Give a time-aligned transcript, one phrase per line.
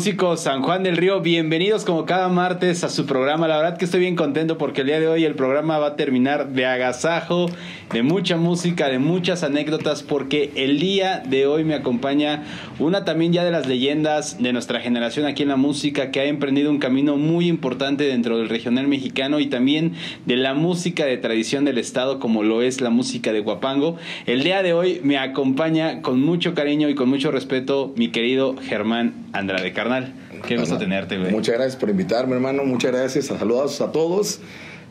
[0.00, 3.46] Músicos San Juan del Río, bienvenidos como cada martes a su programa.
[3.46, 5.96] La verdad que estoy bien contento porque el día de hoy el programa va a
[5.96, 7.50] terminar de agasajo,
[7.92, 12.44] de mucha música, de muchas anécdotas, porque el día de hoy me acompaña
[12.78, 16.24] una también ya de las leyendas de nuestra generación aquí en la música que ha
[16.24, 21.16] emprendido un camino muy importante dentro del regional mexicano y también de la música de
[21.16, 23.96] tradición del estado como lo es la música de Guapango.
[24.26, 28.56] El día de hoy me acompaña con mucho cariño y con mucho respeto mi querido
[28.56, 30.14] Germán Andrade Carnal.
[30.46, 31.32] Qué gusto tenerte, güey.
[31.32, 32.64] Muchas gracias por invitarme, hermano.
[32.64, 33.26] Muchas gracias.
[33.26, 34.40] Saludos a todos.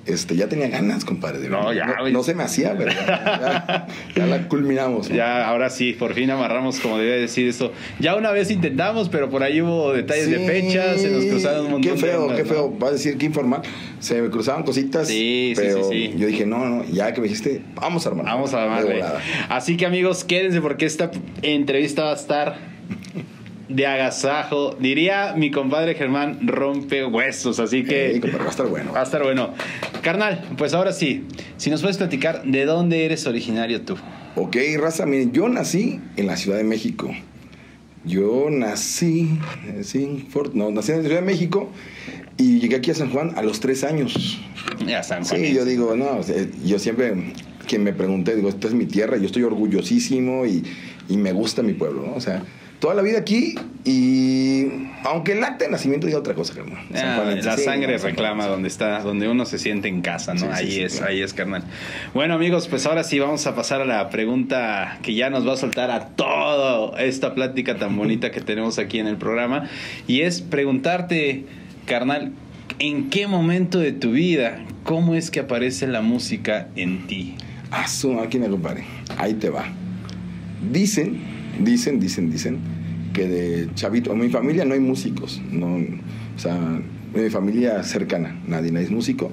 [0.10, 1.48] Este, ya tenía ganas, compadre.
[1.50, 3.88] No, ya, no, no, se me hacía, ¿verdad?
[4.16, 5.10] Ya, la culminamos.
[5.10, 7.72] Ya, ahora sí, por fin amarramos, como debe decir esto.
[8.00, 11.72] Ya una vez intentamos, pero por ahí hubo detalles de fechas, se nos cruzaron un
[11.74, 12.78] montón Qué feo, de qué feo.
[12.78, 13.62] Va a decir que informal.
[14.00, 15.08] Se me cruzaban cositas.
[15.08, 18.26] Sí, pero sí, sí, Yo dije, no, no, ya que me dijiste, vamos a armar.
[18.26, 19.04] Vamos a armarle.
[19.50, 22.58] Así que, amigos, quédense porque esta entrevista va a estar
[23.70, 24.76] de agasajo.
[24.80, 27.60] Diría mi compadre Germán, rompe huesos.
[27.60, 28.20] Así que.
[28.22, 28.92] Sí, va a estar bueno.
[28.92, 29.54] Va a estar bueno.
[30.02, 31.26] Carnal, pues ahora sí.
[31.58, 33.96] Si nos puedes platicar, ¿de dónde eres originario tú?
[34.36, 37.10] Ok, raza, miren, yo nací en la Ciudad de México.
[38.06, 39.28] Yo nací,
[39.84, 41.70] sí, no, nací en la Ciudad de México
[42.38, 44.40] y llegué aquí a San Juan a los tres años.
[44.88, 45.42] Ya, San Juan.
[45.42, 46.22] Sí, yo digo, no,
[46.64, 47.34] yo siempre,
[47.68, 50.64] quien me pregunté, digo, esta es mi tierra, yo estoy orgullosísimo y,
[51.10, 52.14] y me gusta mi pueblo, ¿no?
[52.14, 52.42] O sea,
[52.80, 54.68] toda la vida aquí y
[55.04, 56.80] aunque el acta de nacimiento diga otra cosa, carnal.
[56.94, 60.42] Ah, la sí, sangre no, reclama donde está, donde uno se siente en casa, ¿no?
[60.42, 61.12] Sí, ahí sí, es, claro.
[61.12, 61.64] ahí es, carnal.
[62.14, 65.54] Bueno, amigos, pues ahora sí vamos a pasar a la pregunta que ya nos va
[65.54, 69.70] a soltar a toda esta plática tan bonita que tenemos aquí en el programa
[70.08, 71.46] y es preguntarte,
[71.86, 72.32] carnal,
[72.80, 77.36] ¿en qué momento de tu vida cómo es que aparece la música en ti?
[77.72, 78.86] Ah, su máquina, compadre.
[79.18, 79.66] Ahí te va.
[80.72, 82.60] Dicen dicen, dicen, dicen
[83.14, 87.84] que de chavito, en mi familia no hay músicos, no, o sea, en mi familia
[87.84, 89.32] cercana, nadie, nadie es músico,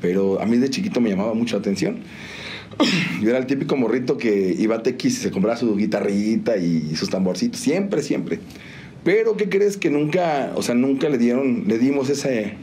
[0.00, 1.98] pero a mí de chiquito me llamaba mucho la atención.
[3.22, 6.94] Yo era el típico morrito que iba a Tequis y se compraba su guitarrita y
[6.94, 8.38] sus tamborcitos, siempre, siempre.
[9.04, 12.54] Pero, ¿qué crees que nunca, o sea, nunca le dieron, le dimos ese,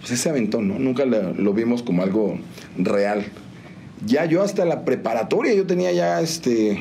[0.00, 0.78] pues ese aventón, ¿no?
[0.78, 2.38] Nunca lo, lo vimos como algo
[2.78, 3.24] real.
[4.06, 6.78] Ya yo hasta la preparatoria, yo tenía ya este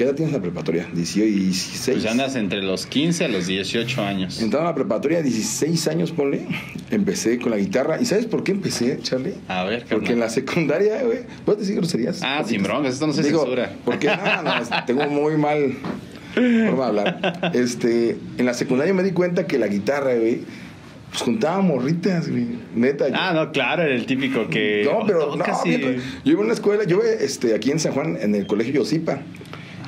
[0.00, 0.86] ¿Qué edad tienes en la preparatoria?
[0.94, 1.90] 16.
[1.92, 4.40] Pues andas entre los 15 a los 18 años.
[4.40, 6.46] Entraba a la preparatoria, 16 años, ponle.
[6.90, 8.00] Empecé con la guitarra.
[8.00, 9.34] ¿Y sabes por qué empecé, Charlie?
[9.46, 10.12] A ver, Porque carnal.
[10.12, 11.18] en la secundaria, güey.
[11.44, 12.22] ¿Puedes decir groserías?
[12.22, 13.74] Ah, sin broncas, esto no se Digo, censura.
[13.84, 15.74] Porque no, no, tengo muy mal
[16.34, 17.50] forma de hablar.
[17.52, 20.44] Este, en la secundaria me di cuenta que la guitarra, güey,
[21.10, 22.46] pues juntaba morritas, güey.
[22.74, 23.04] Neta.
[23.12, 24.82] Ah, no, claro, era el típico que.
[24.82, 25.78] No, pero no, casi...
[25.78, 29.20] yo iba a una escuela, yo este, aquí en San Juan, en el colegio Yosipa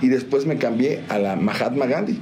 [0.03, 2.19] y después me cambié a la Mahatma Gandhi,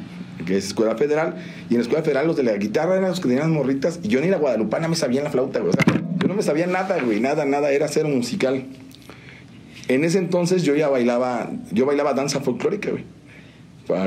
[0.47, 1.37] que es escuela federal,
[1.69, 4.09] y en la escuela federal los de la guitarra eran los que tenían morritas, y
[4.09, 5.71] yo ni la guadalupana me sabía en la flauta, güey.
[5.71, 8.65] O sea, yo no me sabía nada, güey, nada, nada, era cero musical.
[9.89, 13.05] En ese entonces yo ya bailaba, yo bailaba danza folclórica, güey.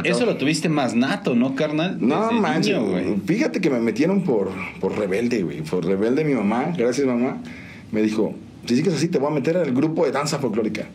[0.05, 1.97] Eso lo tuviste más nato, ¿no, carnal?
[1.99, 3.17] No, manches, güey.
[3.25, 5.61] Fíjate que me metieron por, por rebelde, güey.
[5.61, 7.39] Por rebelde mi mamá, gracias mamá,
[7.91, 8.33] me dijo,
[8.65, 10.85] si sigues así te voy a meter en el grupo de danza folclórica.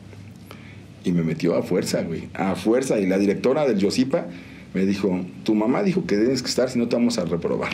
[1.08, 2.28] Y me metió a fuerza, güey.
[2.34, 3.00] A fuerza.
[3.00, 4.26] Y la directora del Yosipa
[4.74, 7.70] me dijo, tu mamá dijo que tienes que estar, si no te vamos a reprobar.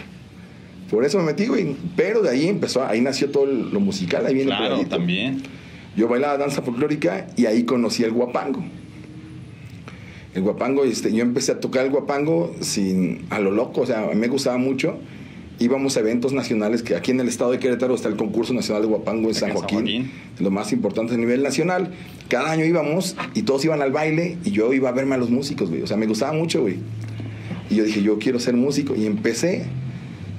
[0.89, 1.75] Por eso me metí, güey.
[1.97, 4.25] Pero de ahí empezó, ahí nació todo lo musical.
[4.25, 5.43] Ahí viene claro, el también.
[5.97, 8.63] Yo bailaba danza folclórica y ahí conocí el guapango.
[10.35, 14.11] El guapango, este, yo empecé a tocar el guapango sin, a lo loco, o sea,
[14.15, 14.99] me gustaba mucho
[15.59, 18.83] íbamos a eventos nacionales, que aquí en el estado de Querétaro está el concurso nacional
[18.83, 20.11] de Guapango en San Joaquín, San Joaquín,
[20.41, 21.93] lo más importante a nivel nacional.
[22.29, 25.31] Cada año íbamos y todos iban al baile y yo iba a verme a los
[25.31, 25.83] músicos, güey.
[25.83, 26.77] O sea, me gustaba mucho, güey.
[27.71, 28.95] Y yo dije, yo quiero ser músico.
[28.95, 29.67] Y empecé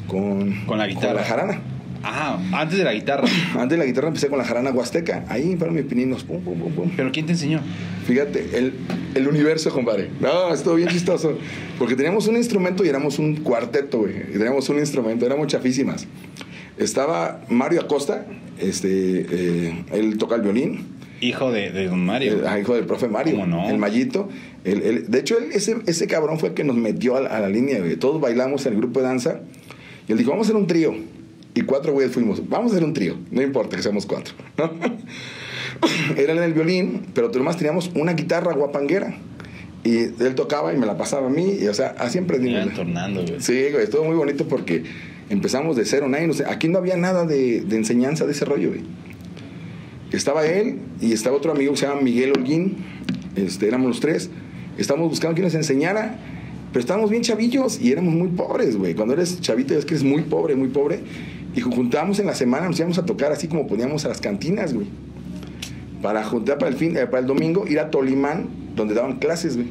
[0.08, 1.08] con, con la guitarra.
[1.08, 1.62] Con la jarana.
[2.07, 3.28] Ah, antes de la guitarra.
[3.56, 5.25] Antes de la guitarra empecé con la jarana huasteca.
[5.28, 6.24] Ahí fueron mis pininos.
[6.24, 6.92] Pum, pum, pum, pum.
[6.96, 7.62] ¿Pero quién te enseñó?
[8.06, 8.74] Fíjate, el,
[9.16, 10.12] el universo, compadre.
[10.19, 11.36] No, estuvo bien chistoso.
[11.80, 14.31] Porque teníamos un instrumento y éramos un cuarteto, güey.
[14.31, 16.06] Teníamos un instrumento, éramos chafísimas.
[16.78, 18.28] Estaba Mario Acosta,
[18.60, 20.86] este, eh, él toca el violín.
[21.22, 22.46] Hijo de, de don Mario.
[22.48, 23.34] El, hijo del profe Mario.
[23.34, 23.68] ¿Cómo no?
[23.68, 24.30] El Mallito.
[24.63, 27.30] El, el, de hecho, él, ese, ese cabrón fue el que nos metió a la,
[27.30, 27.96] a la línea, güey.
[27.96, 29.40] Todos bailamos en el grupo de danza.
[30.08, 30.94] Y él dijo, vamos a hacer un trío.
[31.56, 32.48] Y cuatro güeyes fuimos.
[32.50, 33.16] Vamos a hacer un trío.
[33.31, 34.34] No importa que seamos cuatro.
[36.18, 39.18] Era en el violín, pero nomás teníamos una guitarra guapanguera.
[39.86, 41.57] Y él tocaba y me la pasaba a mí.
[41.62, 42.74] Y, o sea, así emprendimos.
[42.74, 43.40] tornando, güey.
[43.40, 43.86] Sí, güey.
[43.86, 44.84] Estuvo muy bonito porque
[45.30, 46.28] empezamos de cero, nadie.
[46.28, 48.81] No sé, aquí no había nada de, de, enseñanza de ese rollo, güey.
[50.12, 52.75] Estaba él y estaba otro amigo que se llama Miguel Holguín.
[53.38, 54.30] Este, éramos los tres.
[54.78, 56.19] Estábamos buscando quien nos enseñara.
[56.74, 58.96] Pero estábamos bien chavillos y éramos muy pobres, güey.
[58.96, 61.00] Cuando eres chavito es que eres muy pobre, muy pobre.
[61.56, 64.74] Y juntábamos en la semana, nos íbamos a tocar así como poníamos a las cantinas,
[64.74, 64.88] güey.
[66.02, 69.56] Para juntar para el fin, eh, para el domingo, ir a Tolimán, donde daban clases,
[69.56, 69.68] güey.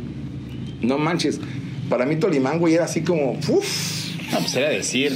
[0.83, 1.41] No manches.
[1.89, 4.05] Para mí Tolimán, güey, era así como, uff.
[4.33, 5.13] No, pues era decir.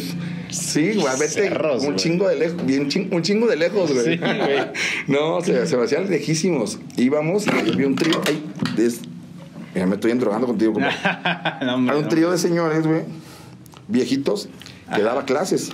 [0.50, 1.96] Sí, güey, vete Cerros, un güey.
[1.96, 4.04] chingo de lejos, bien ching- un chingo de lejos, güey.
[4.04, 4.58] Sí, güey.
[5.08, 6.78] no, se, se me hacían lejísimos.
[6.96, 8.20] Íbamos y había un trío.
[8.26, 8.42] Ay,
[8.78, 9.00] es-
[9.74, 11.58] mira, me estoy endrogando contigo, compa.
[11.62, 12.08] no, hombre, Era un no.
[12.08, 13.02] trío de señores, güey,
[13.88, 14.48] viejitos,
[14.94, 15.70] que daba clases.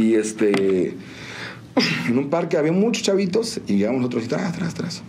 [0.00, 0.96] Y este,
[2.08, 5.02] en un parque había muchos chavitos y llegamos nosotros y tras, atrás, atrás.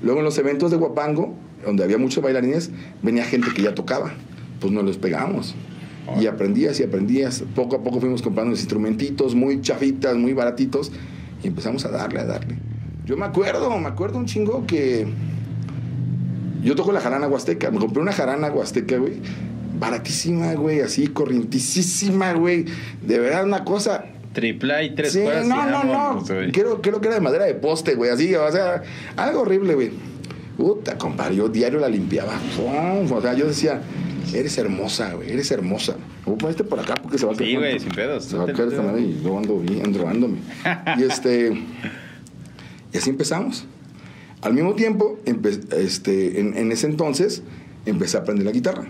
[0.00, 1.34] Luego en los eventos de Guapango,
[1.64, 2.70] donde había muchos bailarines,
[3.02, 4.12] venía gente que ya tocaba.
[4.60, 5.56] Pues nos los pegábamos.
[6.20, 7.44] Y aprendías y aprendías.
[7.54, 10.92] Poco a poco fuimos comprando los instrumentitos muy chafitas, muy baratitos.
[11.42, 12.58] Y empezamos a darle, a darle.
[13.04, 15.06] Yo me acuerdo, me acuerdo un chingo que
[16.62, 17.72] yo toco la jarana huasteca.
[17.72, 19.14] Me compré una jarana huasteca, güey.
[19.82, 20.80] Baratísima, güey.
[20.80, 22.64] Así, corrientísima, güey.
[23.02, 24.04] De verdad, una cosa.
[24.32, 26.20] Triple y tres Sí, no, no, no.
[26.22, 26.50] güey.
[26.52, 28.10] Creo, creo que era de madera de poste, güey.
[28.10, 28.82] Así, o sea,
[29.16, 29.90] algo horrible, güey.
[30.56, 31.36] Puta, compadre.
[31.36, 32.32] Yo diario la limpiaba.
[33.10, 33.82] O sea, yo decía,
[34.32, 35.32] eres hermosa, güey.
[35.32, 35.96] Eres hermosa.
[36.24, 37.58] Voy a poner este por acá porque se va a Sí, caer.
[37.58, 38.24] güey, sin pedos.
[38.24, 40.38] Se va a caer esta madre y luego ando bien, endrogándome.
[40.98, 41.52] y este.
[42.92, 43.66] Y así empezamos.
[44.40, 45.18] Al mismo tiempo,
[45.76, 47.42] este, en, en ese entonces,
[47.86, 48.86] empecé a aprender la guitarra.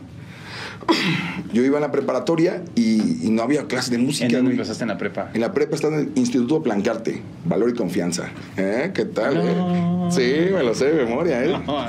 [1.52, 4.26] Yo iba a la preparatoria y, y no había clase de música.
[4.26, 4.56] ¿En dónde güey.
[4.56, 5.31] empezaste en la prepa?
[5.34, 8.31] En la prepa está en el Instituto Plancarte, Valor y Confianza.
[8.56, 8.90] ¿Eh?
[8.94, 9.34] ¿Qué tal?
[9.34, 10.08] No.
[10.08, 10.11] eh?
[10.11, 11.49] Sí, me lo sé de memoria, ¿eh?
[11.67, 11.87] No,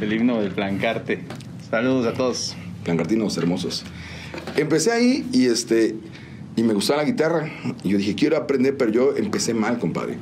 [0.00, 1.20] el himno del plancarte.
[1.70, 2.56] Saludos a todos.
[2.84, 3.84] Plancartinos hermosos.
[4.56, 5.94] Empecé ahí y este
[6.56, 7.48] y me gustaba la guitarra.
[7.84, 10.16] Y yo dije, quiero aprender, pero yo empecé mal, compadre.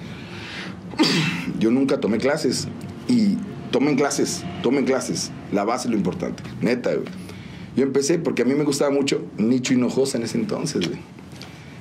[1.58, 2.68] Yo nunca tomé clases.
[3.08, 3.36] Y
[3.70, 5.30] tomen clases, tomen clases.
[5.52, 6.42] La base es lo importante.
[6.60, 7.06] Neta, güey.
[7.76, 10.98] Yo empecé porque a mí me gustaba mucho Nicho Hinojosa en ese entonces, güey.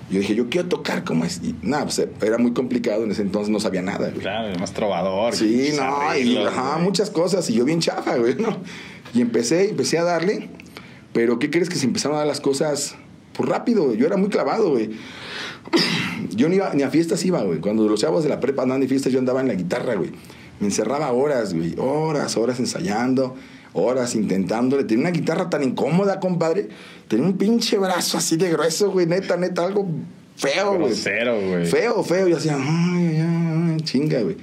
[0.10, 1.42] Yo dije, yo quiero tocar como es.
[1.44, 4.20] Y nada, pues era muy complicado en ese entonces, no sabía nada, güey.
[4.20, 5.34] Claro, más trovador.
[5.34, 8.58] Sí, no, y ajá, muchas cosas, y yo bien chafa, güey, ¿no?
[9.14, 10.50] Y empecé, empecé a darle,
[11.14, 12.96] pero ¿qué crees que se empezaron a dar las cosas
[13.34, 13.86] pues rápido?
[13.86, 13.98] güey?
[13.98, 14.92] Yo era muy clavado, güey.
[16.30, 17.60] Yo ni, iba, ni a fiestas iba, güey.
[17.60, 20.12] Cuando los chavos de la prepa andaban de fiestas, yo andaba en la guitarra, güey.
[20.60, 21.76] Me encerraba horas, güey.
[21.78, 23.36] Horas, horas ensayando,
[23.76, 24.86] horas intentándole.
[24.86, 26.70] Tenía una guitarra tan incómoda, compadre.
[27.08, 29.06] Tenía un pinche brazo así de grueso, güey.
[29.06, 29.88] Neta, neta, algo
[30.36, 30.94] feo, güey.
[30.94, 31.66] Güey.
[31.66, 32.28] Feo, feo.
[32.28, 34.38] Yo hacía, ay, ay, ay, chinga, güey.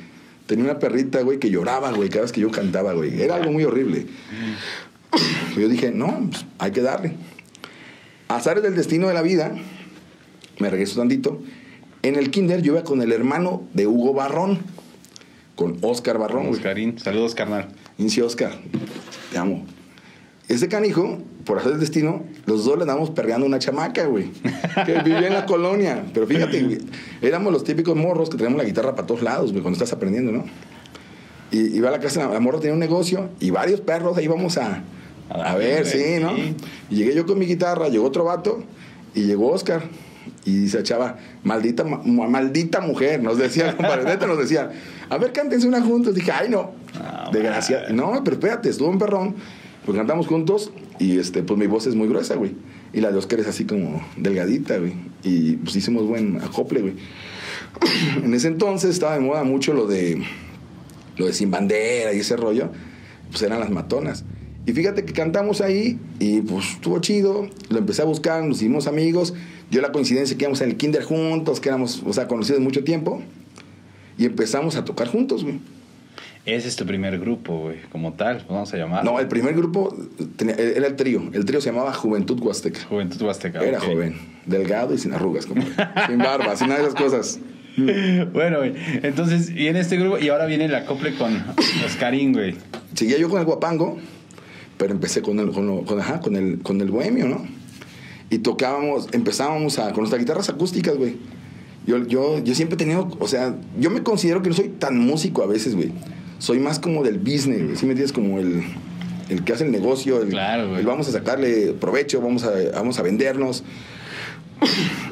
[0.46, 3.22] Tenía una perrita, güey, que lloraba, güey, cada vez que yo cantaba, güey.
[3.22, 4.06] Era algo muy horrible.
[5.56, 7.12] Yo dije, no, pues, hay que darle.
[8.28, 9.54] Azares del destino de la vida,
[10.58, 11.42] me regreso tantito.
[12.02, 14.58] En el kinder yo iba con el hermano de Hugo Barrón,
[15.54, 16.48] con Oscar Barrón.
[16.48, 16.98] Oscarín.
[16.98, 17.68] Saludos, carnal.
[18.02, 18.52] Inci Oscar,
[19.30, 19.64] te amo.
[20.48, 24.30] Ese canijo, por hacer el destino, los dos le andamos perreando una chamaca, güey.
[24.84, 26.04] Que vivía en la colonia.
[26.12, 26.78] Pero fíjate, güey,
[27.22, 30.32] éramos los típicos morros que tenemos la guitarra para todos lados, güey, cuando estás aprendiendo,
[30.32, 30.44] ¿no?
[31.52, 34.58] Y iba a la casa, la morra tenía un negocio y varios perros ahí vamos
[34.58, 34.82] a,
[35.30, 36.34] A a ver, sí, ¿no?
[36.34, 36.56] sí.
[36.90, 38.64] Y llegué yo con mi guitarra, llegó otro vato
[39.14, 39.82] y llegó Oscar.
[40.44, 44.70] Y dice chava, maldita, ma- maldita mujer, nos decía, compadre, nos decía,
[45.08, 46.14] a ver, cántense una juntos.
[46.14, 47.84] Dije, ay, no, Ah, de gracia.
[47.90, 49.34] No, pero espérate, estuvo un perrón,
[49.86, 52.54] pues cantamos juntos y este, pues mi voz es muy gruesa, güey.
[52.92, 54.92] Y la de Oscar es así como delgadita, güey.
[55.22, 56.94] Y pues hicimos buen acople, güey.
[58.24, 60.22] en ese entonces estaba de moda mucho lo de,
[61.16, 62.70] lo de Sin Bandera y ese rollo,
[63.30, 64.24] pues eran las matonas.
[64.66, 68.86] Y fíjate que cantamos ahí y pues estuvo chido, lo empecé a buscar, nos hicimos
[68.86, 69.34] amigos,
[69.72, 72.84] dio la coincidencia que íbamos en el kinder juntos, que éramos, o sea, conocidos mucho
[72.84, 73.20] tiempo,
[74.18, 75.58] y empezamos a tocar juntos, güey.
[76.44, 77.76] Ese es tu primer grupo, güey.
[77.90, 79.04] Como tal, vamos a llamar.
[79.04, 79.96] No, el primer grupo
[80.36, 82.80] tenía- era el trío, el trío se llamaba Juventud Huasteca.
[82.88, 83.60] Juventud Huasteca.
[83.60, 85.62] Era joven, delgado y sin arrugas, como
[86.08, 87.38] sin barba, sin nada de esas cosas.
[88.34, 88.74] Bueno, güey.
[89.02, 91.42] Entonces, y en este grupo, y ahora viene el acople con
[91.86, 92.54] Oscarín, güey.
[92.92, 93.98] Seguía yo con el guapango,
[94.76, 97.46] pero empecé con el, con, lo- con- ajá, con el, con el bohemio, ¿no?
[98.32, 101.16] Y tocábamos, empezábamos a, con nuestras guitarras acústicas, güey.
[101.86, 104.98] Yo, yo, yo siempre he tenido, o sea, yo me considero que no soy tan
[104.98, 105.92] músico a veces, güey.
[106.38, 107.76] Soy más como del business, güey.
[107.76, 108.12] ¿Sí me entiendes?
[108.14, 108.62] Como el,
[109.28, 112.98] el que hace el negocio, el, Claro, el vamos a sacarle provecho, vamos a, vamos
[112.98, 113.64] a vendernos.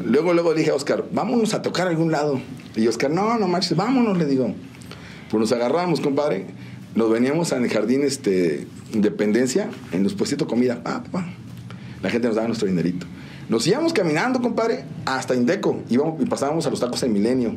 [0.02, 2.40] luego, luego dije a Oscar, vámonos a tocar a algún lado.
[2.74, 4.54] Y Oscar, no, no manches, vámonos, le digo.
[5.30, 6.46] Pues nos agarramos, compadre.
[6.94, 10.82] Nos veníamos al jardín este, Independencia, en los puestitos de comida.
[10.82, 11.02] Pa.
[12.02, 13.06] La gente nos daba nuestro dinerito.
[13.48, 15.82] Nos íbamos caminando, compadre, hasta Indeco.
[15.90, 17.54] Íbamos y pasábamos a los tacos del Milenio.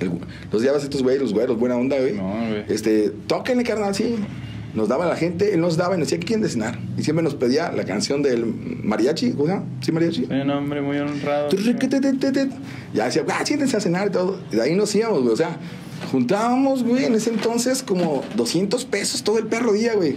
[0.00, 0.12] El-
[0.52, 2.12] los llevas estos güeyes, los güeyes, buena onda, güey.
[2.14, 2.64] No, güey.
[2.68, 4.16] Este, tóquenle, carnal, sí.
[4.74, 6.78] nos daba la gente, él nos daba y nos decía, ¿qué quieren de cenar?
[6.96, 8.44] Y siempre nos pedía la canción del
[8.84, 9.64] mariachi, ¿cómo se llama?
[9.80, 10.26] ¿Sí, mariachi?
[10.26, 11.48] Soy un hombre muy honrado.
[12.94, 14.38] Ya decía, ah, siéntense a cenar y todo.
[14.52, 15.32] Y de ahí nos íbamos, güey.
[15.32, 15.56] O sea,
[16.12, 20.16] juntábamos, güey, en ese entonces como 200 pesos todo el perro día, güey.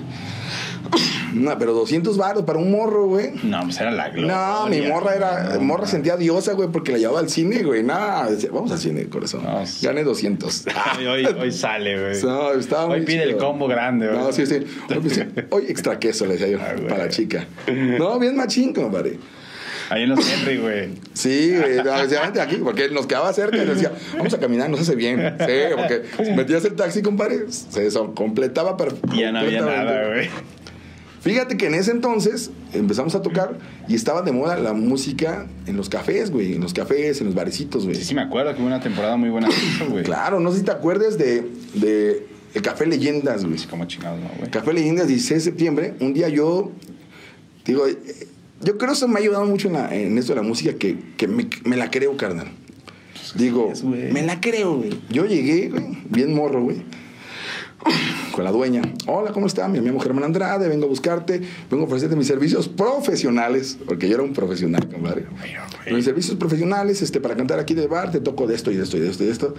[1.34, 3.32] No, pero 200 baros para un morro, güey.
[3.44, 4.36] No, pues era la gloria.
[4.36, 5.56] No, mi morra era.
[5.56, 7.84] No, morra sentía diosa, güey, porque la llevaba al cine, güey.
[7.84, 9.44] Nada, decía, vamos al cine, corazón.
[9.44, 9.64] No.
[9.82, 10.66] Gané 200.
[10.98, 12.22] Ay, hoy, hoy sale, güey.
[12.24, 14.20] No, estaba hoy muy pide el combo grande, güey.
[14.20, 14.56] No, sí, sí.
[14.90, 17.46] Hoy, pues, hoy extra queso, le decía yo, Ah, para la chica.
[17.98, 19.18] No, bien machín, compadre.
[19.90, 20.90] Ahí en los Henry, güey.
[21.14, 24.70] Sí, güey, no, decía, "Vente aquí, porque nos quedaba cerca y decía, vamos a caminar,
[24.70, 25.36] nos hace bien.
[25.38, 26.04] Sí, porque
[26.36, 28.78] metías el taxi, compadre, se eso, completaba
[29.14, 30.30] Y ya no había nada, güey.
[31.22, 35.78] Fíjate que en ese entonces empezamos a tocar y estaba de moda la música en
[35.78, 37.96] los cafés, güey, en los cafés, en los barecitos, güey.
[37.96, 39.48] Sí, sí, me acuerdo que hubo una temporada muy buena
[39.90, 40.04] güey.
[40.04, 42.26] Claro, no sé si te acuerdas de, de
[42.56, 43.58] el Café Leyendas, güey.
[43.60, 44.50] Sí, como chingados, no, güey.
[44.50, 45.94] Café Leyendas, 16 de septiembre.
[46.00, 46.72] Un día yo,
[47.66, 47.98] digo, eh,
[48.64, 50.74] yo creo que eso me ha ayudado mucho en, la- en esto de la música,
[50.74, 52.48] que, que me, me la creo, carnal.
[53.36, 55.00] Digo, es, me la creo, güey.
[55.12, 56.78] Yo llegué, güey, bien morro, güey.
[58.32, 58.82] Con la dueña.
[59.08, 59.68] Hola, ¿cómo está?
[59.68, 64.16] Me llamo Germán Andrade, vengo a buscarte, vengo a ofrecerte mis servicios profesionales, porque yo
[64.16, 65.26] era un profesional, compadre.
[65.84, 65.96] Güey.
[65.96, 68.84] Mis servicios profesionales, este, para cantar aquí de bar, te toco de esto y de
[68.84, 69.56] esto y de esto y de esto.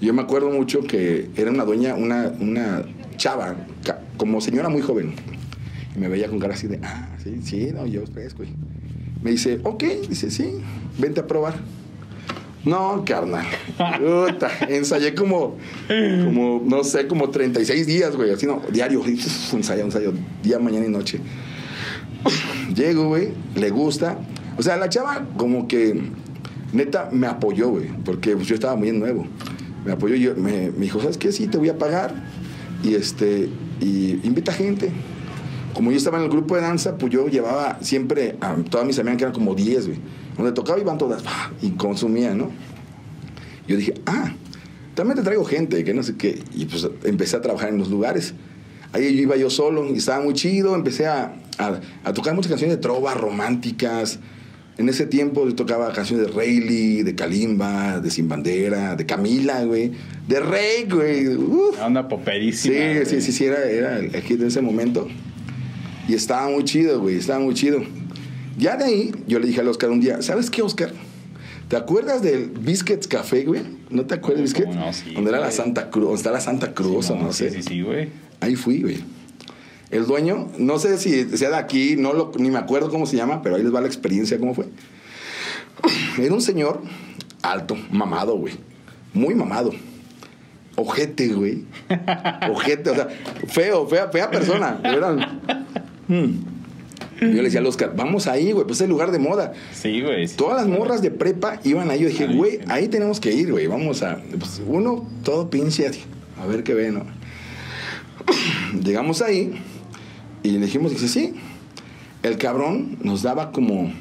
[0.00, 2.84] Y yo me acuerdo mucho que era una dueña, una, una
[3.16, 3.56] chava,
[4.16, 5.14] como señora muy joven.
[5.94, 8.44] Y me veía con cara así de, ah, sí, sí, no, yo fresco.
[8.44, 8.48] Y
[9.22, 10.58] Me dice, ok, dice, sí,
[10.98, 11.54] vente a probar.
[12.64, 13.44] No, carnal.
[14.68, 15.56] Ensayé como,
[15.88, 18.30] como, no sé, como 36 días, güey.
[18.30, 19.02] Así no, diario.
[19.52, 21.20] Ensayo, ensayo, día, mañana y noche.
[22.74, 24.18] Llego, güey, le gusta.
[24.56, 26.00] O sea, la chava como que
[26.72, 29.26] neta me apoyó, güey, porque pues, yo estaba muy nuevo.
[29.84, 31.32] Me apoyó y me, me dijo, ¿sabes qué?
[31.32, 32.14] Sí, te voy a pagar.
[32.84, 33.48] Y este,
[33.80, 34.90] y invita gente.
[35.74, 38.98] Como yo estaba en el grupo de danza, pues yo llevaba siempre a todas mis
[38.98, 39.98] amigas, que eran como 10, güey.
[40.36, 41.22] Donde tocaba iban todas,
[41.60, 42.50] y consumían, ¿no?
[43.68, 44.32] Yo dije, ah,
[44.94, 46.42] también te traigo gente, que no sé qué.
[46.54, 48.34] Y pues empecé a trabajar en los lugares.
[48.92, 50.74] Ahí yo iba yo solo y estaba muy chido.
[50.74, 54.18] Empecé a, a- a tocar muchas canciones de trova románticas.
[54.78, 59.64] En ese tiempo yo tocaba canciones de Rayleigh, de Kalimba, de Sin Bandera, de Camila,
[59.64, 59.92] güey.
[60.28, 61.26] De Rey, güey.
[61.28, 62.74] Una onda poperísima.
[62.74, 63.06] Sí, güey.
[63.06, 65.08] sí, sí, sí, era, era el hit de ese momento.
[66.08, 67.82] Y estaba muy chido, güey, estaba muy chido.
[68.58, 70.92] Ya de ahí, yo le dije al Oscar un día, ¿sabes qué, Oscar?
[71.68, 73.62] ¿Te acuerdas del Biscuits Café, güey?
[73.90, 75.04] ¿No te acuerdas del ¿Cómo Biscuits?
[75.04, 75.10] no?
[75.10, 75.50] Sí, donde era la.
[75.50, 77.50] Santa Cruz, está la Santa Cruz, o no, sé.
[77.50, 78.10] Sí, sí, sí, güey.
[78.40, 78.98] Ahí fui, güey.
[79.90, 83.16] El dueño, no sé si sea de aquí, no lo, ni me acuerdo cómo se
[83.16, 84.66] llama, pero ahí les va la experiencia, cómo fue.
[86.18, 86.82] Era un señor
[87.42, 88.54] alto, mamado, güey.
[89.14, 89.70] Muy mamado.
[90.76, 91.64] Ojete, güey.
[92.50, 93.08] Ojete, o sea,
[93.48, 94.78] feo, fea, fea persona.
[94.84, 95.38] Era-
[96.08, 96.34] Mm.
[97.22, 99.52] Yo le decía al Oscar, vamos ahí, güey, pues es el lugar de moda.
[99.72, 100.26] Sí, güey.
[100.26, 100.36] sí.
[100.36, 102.00] Todas las morras de prepa iban ahí.
[102.00, 103.66] Yo dije, güey, ahí tenemos que ir, güey.
[103.66, 104.20] Vamos a.
[104.38, 105.90] Pues uno, todo pinche.
[106.40, 107.04] A ver qué ve, ¿no?
[108.82, 109.52] Llegamos ahí
[110.42, 111.34] y le dijimos, dice, sí.
[112.22, 113.92] El cabrón nos daba como,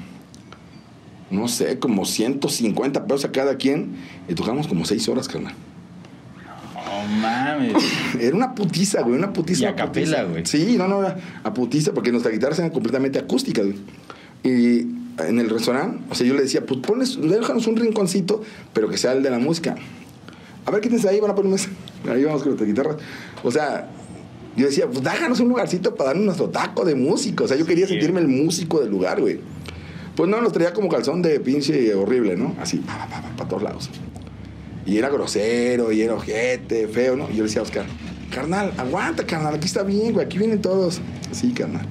[1.30, 3.96] no sé, como 150 pesos a cada quien
[4.28, 5.56] y tocamos como 6 horas, carnal.
[7.08, 7.74] No mames.
[8.20, 9.64] Era una putiza, güey, una putiza.
[9.64, 10.46] Y a capela, güey.
[10.46, 11.02] Sí, no, no,
[11.44, 13.78] a putiza, porque nuestras guitarras eran completamente acústicas, güey.
[14.44, 14.88] Y
[15.24, 18.42] en el restaurante, o sea, yo le decía, pues pones, déjanos un rinconcito,
[18.74, 19.76] pero que sea el de la música.
[20.66, 21.60] A ver, quítense ahí, van a poner.
[22.10, 22.96] Ahí vamos con nuestras guitarras.
[23.44, 23.90] O sea,
[24.56, 27.44] yo decía, pues déjanos un lugarcito para darnos nuestro taco de músico.
[27.46, 27.94] O sea, yo quería Sí.
[27.94, 29.40] sentirme el músico del lugar, güey.
[30.16, 32.56] Pues no, nos traía como calzón de pinche horrible, ¿no?
[32.60, 33.90] Así, pa, pa, pa, pa, todos lados.
[34.86, 37.26] Y era grosero, y era ojete, feo, ¿no?
[37.26, 37.86] Y yo le decía a Oscar,
[38.32, 41.02] carnal, aguanta, carnal, aquí está bien, güey, aquí vienen todos.
[41.32, 41.86] Sí, carnal.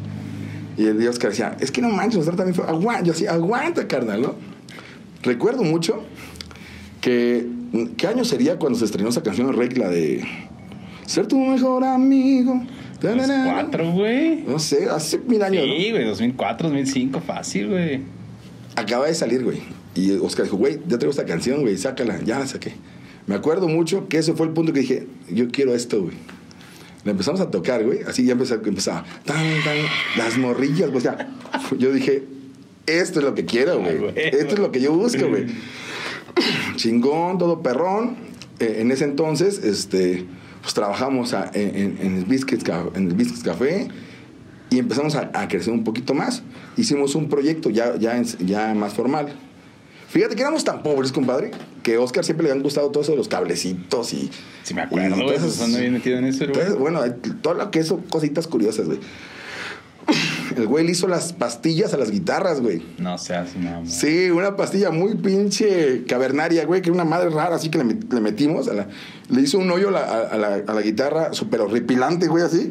[0.77, 2.65] Y el de Oscar decía, es que no manches, nos trata bien feo.
[2.67, 4.35] Aguanta, yo decía, aguanta, carnal, ¿no?
[5.23, 6.03] Recuerdo mucho
[7.01, 7.47] que,
[7.97, 10.25] ¿qué año sería cuando se estrenó esa canción de Rey, la de
[11.07, 12.63] Ser tu mejor amigo?
[13.03, 14.43] Los cuatro, güey.
[14.43, 15.75] No sé, hace mil años, ¿no?
[15.75, 18.03] Sí, güey, 2004, 2005, fácil, güey.
[18.77, 19.59] acaba de salir, güey.
[19.95, 22.21] Y Oscar dijo, güey, ya traigo esta canción, güey, sácala.
[22.25, 22.73] Ya la saqué.
[23.27, 26.15] Me acuerdo mucho que ese fue el punto que dije, yo quiero esto, güey.
[27.05, 28.01] La empezamos a tocar, güey.
[28.03, 29.77] Así ya empezaba, empezaba tan, tan,
[30.17, 31.31] las morrillas, pues ya.
[31.79, 32.25] Yo dije,
[32.87, 33.99] esto es lo que quiero, Ah, güey.
[33.99, 34.13] güey.
[34.17, 35.47] Esto es lo que yo busco, güey.
[36.77, 38.17] Chingón, todo perrón.
[38.59, 40.27] Eh, en ese entonces, este,
[40.63, 43.89] pues trabajamos a- en, el Biscuits, en el Biscuits Café
[44.71, 46.43] y empezamos a, a crecer un poquito más.
[46.77, 49.29] Hicimos un proyecto ya, ya, ya más formal.
[50.11, 51.53] Fíjate que éramos tan pobres, compadre,
[51.85, 54.29] que a Oscar siempre le han gustado todo eso de los cablecitos y.
[54.65, 56.49] Sí, me acuerdo, y entonces- ando bien metido en eso, güey.
[56.51, 57.01] entonces, bueno,
[57.43, 58.99] todo lo que son cositas curiosas, güey.
[60.57, 62.83] El güey le hizo las pastillas a las guitarras, güey.
[62.99, 63.87] No seas mamá.
[63.87, 68.13] Sí, una pastilla muy pinche cavernaria, güey, que una madre rara, así que le, met-
[68.13, 68.67] le metimos.
[68.67, 68.89] A la-
[69.29, 72.69] le hizo un hoyo a la, a la- a la guitarra súper horripilante, güey, así.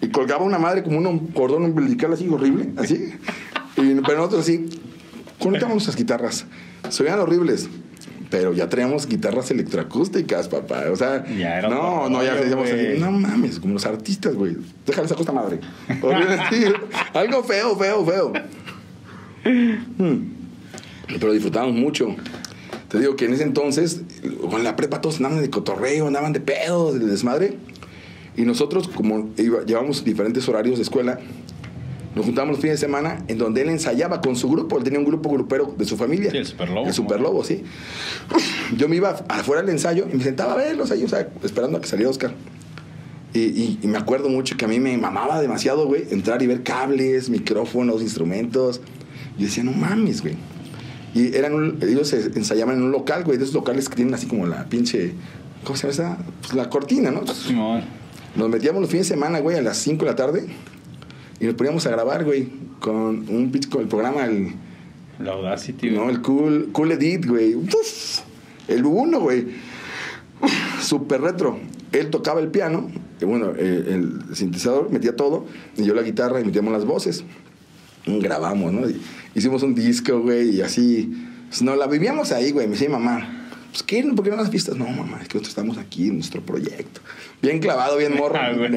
[0.00, 3.12] Y colgaba una madre como un cordón umbilical así horrible, así.
[3.76, 4.66] Y, pero nosotros así,
[5.40, 6.46] conectamos nuestras guitarras.
[6.90, 7.68] Se veían horribles.
[8.30, 10.84] Pero ya traíamos guitarras electroacústicas, papá.
[10.92, 12.68] O sea, Ya era no, no, ya decíamos
[12.98, 14.56] no mames, como los artistas, güey.
[14.86, 15.60] Déjale esa cosa madre.
[16.50, 16.64] Sí.
[17.14, 18.32] Algo feo, feo, feo.
[21.08, 22.14] Pero disfrutábamos mucho.
[22.88, 24.02] Te digo que en ese entonces,
[24.50, 27.56] con la prepa todos andaban de cotorreo, andaban de pedo, de desmadre.
[28.36, 31.18] Y nosotros, como iba- llevamos diferentes horarios de escuela,
[32.14, 34.78] nos juntábamos los fines de semana en donde él ensayaba con su grupo.
[34.78, 36.30] Él tenía un grupo grupero de su familia.
[36.30, 37.62] Sí, el Superlobo, El Superlobo, sí.
[38.76, 41.78] Yo me iba afuera del ensayo y me sentaba a verlos ahí, o sea, esperando
[41.78, 42.32] a que saliera Oscar.
[43.34, 46.46] Y, y- y me acuerdo mucho que a mí me mamaba demasiado, güey, entrar y
[46.46, 48.80] ver cables, micrófonos, instrumentos.
[49.38, 50.34] Yo decía, no mames, güey.
[51.14, 54.14] Y eran un- ellos se ensayaban en un local, güey, de esos locales que tienen
[54.14, 55.12] así como la pinche.
[55.64, 56.18] ¿Cómo se llama esa?
[56.40, 57.22] Pues la cortina, ¿no?
[58.36, 60.46] Nos metíamos los fines de semana, güey, a las 5 de la tarde
[61.40, 62.48] y nos poníamos a grabar, güey,
[62.80, 64.52] con un pinche- con el programa, el,
[65.18, 65.98] La Audacity, güey.
[66.00, 67.54] no, el Cool, cool Edit, güey.
[67.54, 68.20] Uf,
[68.68, 69.46] el uno, güey.
[70.40, 71.58] Uf, Súper retro.
[71.92, 72.90] Él tocaba el piano,
[73.20, 77.24] y bueno, eh, el sintetizador metía todo, y yo la guitarra y metíamos las voces.
[78.06, 78.88] Y grabamos, ¿no?
[78.88, 79.00] Y
[79.34, 81.12] hicimos un disco, güey, y así.
[81.48, 82.66] Pues, no, la vivíamos ahí, güey.
[82.66, 84.02] Me decía mamá, pues, ¿qué?
[84.14, 84.76] ¿Por qué no las fiestas?
[84.76, 87.00] No, mamá, es que nosotros estamos aquí en nuestro proyecto.
[87.42, 88.36] Bien clavado, bien morro.
[88.38, 88.70] Ah, güey.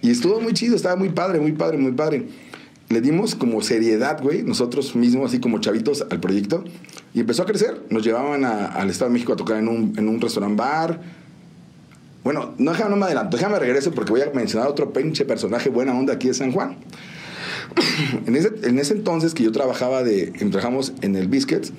[0.00, 2.26] Y estuvo muy chido, estaba muy padre, muy padre, muy padre.
[2.88, 6.64] Le dimos como seriedad, güey, nosotros mismos, así como chavitos, al proyecto.
[7.12, 7.82] Y empezó a crecer.
[7.90, 11.00] Nos llevaban al Estado de México a tocar en un, en un restaurant bar.
[12.24, 15.98] Bueno, no, no me adelanto, déjame regreso porque voy a mencionar otro pinche personaje buena
[15.98, 16.76] onda aquí de San Juan.
[18.26, 21.72] en, ese, en ese entonces que yo trabajaba de, trabajamos en el Biscuits,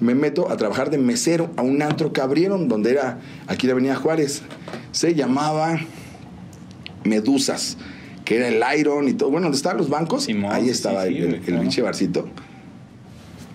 [0.00, 3.72] me meto a trabajar de mesero a un antro que abrieron donde era aquí la
[3.72, 4.42] Avenida Juárez.
[4.92, 5.78] Se llamaba
[7.04, 7.76] Medusas,
[8.24, 9.30] que era el Iron y todo.
[9.30, 11.62] Bueno, donde estaban los bancos, Simón, ahí estaba sí, el, claro.
[11.62, 12.28] pinche barcito.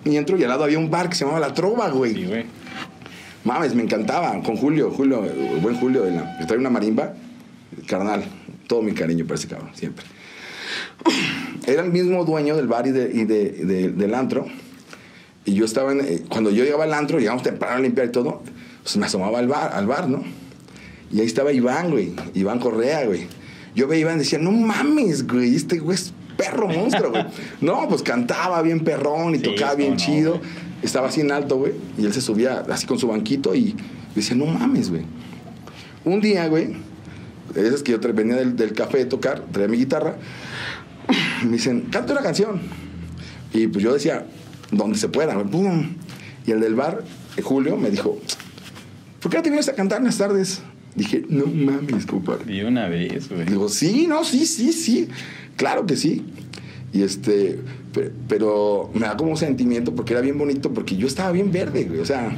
[0.04, 2.14] Y entro y al lado había un bar que se llamaba La Trova, güey.
[2.14, 2.44] Sí, güey.
[3.44, 4.40] Mames, me encantaba.
[4.42, 5.22] Con Julio, Julio,
[5.62, 7.14] buen Julio, de la, que trae una marimba.
[7.86, 8.24] Carnal,
[8.66, 10.04] todo mi cariño para ese cabrón, siempre.
[11.66, 14.46] Era el mismo dueño del bar y, de- y de- de- del antro.
[15.44, 16.00] Y yo estaba en.
[16.00, 18.42] eh, Cuando yo llegaba al antro, llegamos temprano a limpiar y todo,
[18.82, 20.22] pues me asomaba al bar, al bar, ¿no?
[21.14, 22.12] Y ahí estaba Iván, güey.
[22.34, 23.28] Iván Correa, güey.
[23.76, 27.24] Yo veía a Iván y decía, no mames, güey, este güey es perro monstruo, güey.
[27.60, 30.40] no, pues cantaba bien perrón y Sí, tocaba bien no, chido.
[30.82, 31.72] Estaba así en alto, güey.
[31.96, 33.76] Y él se subía así con su banquito y
[34.16, 35.02] decía, no mames, güey.
[36.04, 36.74] Un día, güey,
[37.54, 40.16] esas que yo venía del, del café de tocar, traía mi guitarra,
[41.44, 42.60] me dicen, canta una canción.
[43.52, 44.26] Y pues yo decía,
[44.72, 45.94] donde se pueda, güey.
[46.44, 47.04] Y el del bar,
[47.36, 48.18] eh, Julio, me dijo,
[49.20, 50.60] ¿por qué no te vienes a cantar en las tardes?
[50.94, 52.54] Dije, no mames, compadre.
[52.54, 53.44] Y una vez, güey.
[53.46, 55.08] Digo, sí, no, sí, sí, sí.
[55.56, 56.24] Claro que sí.
[56.92, 57.58] Y este,
[57.92, 61.50] pe- pero, me da como un sentimiento porque era bien bonito, porque yo estaba bien
[61.50, 61.98] verde, güey.
[62.00, 62.30] O sea,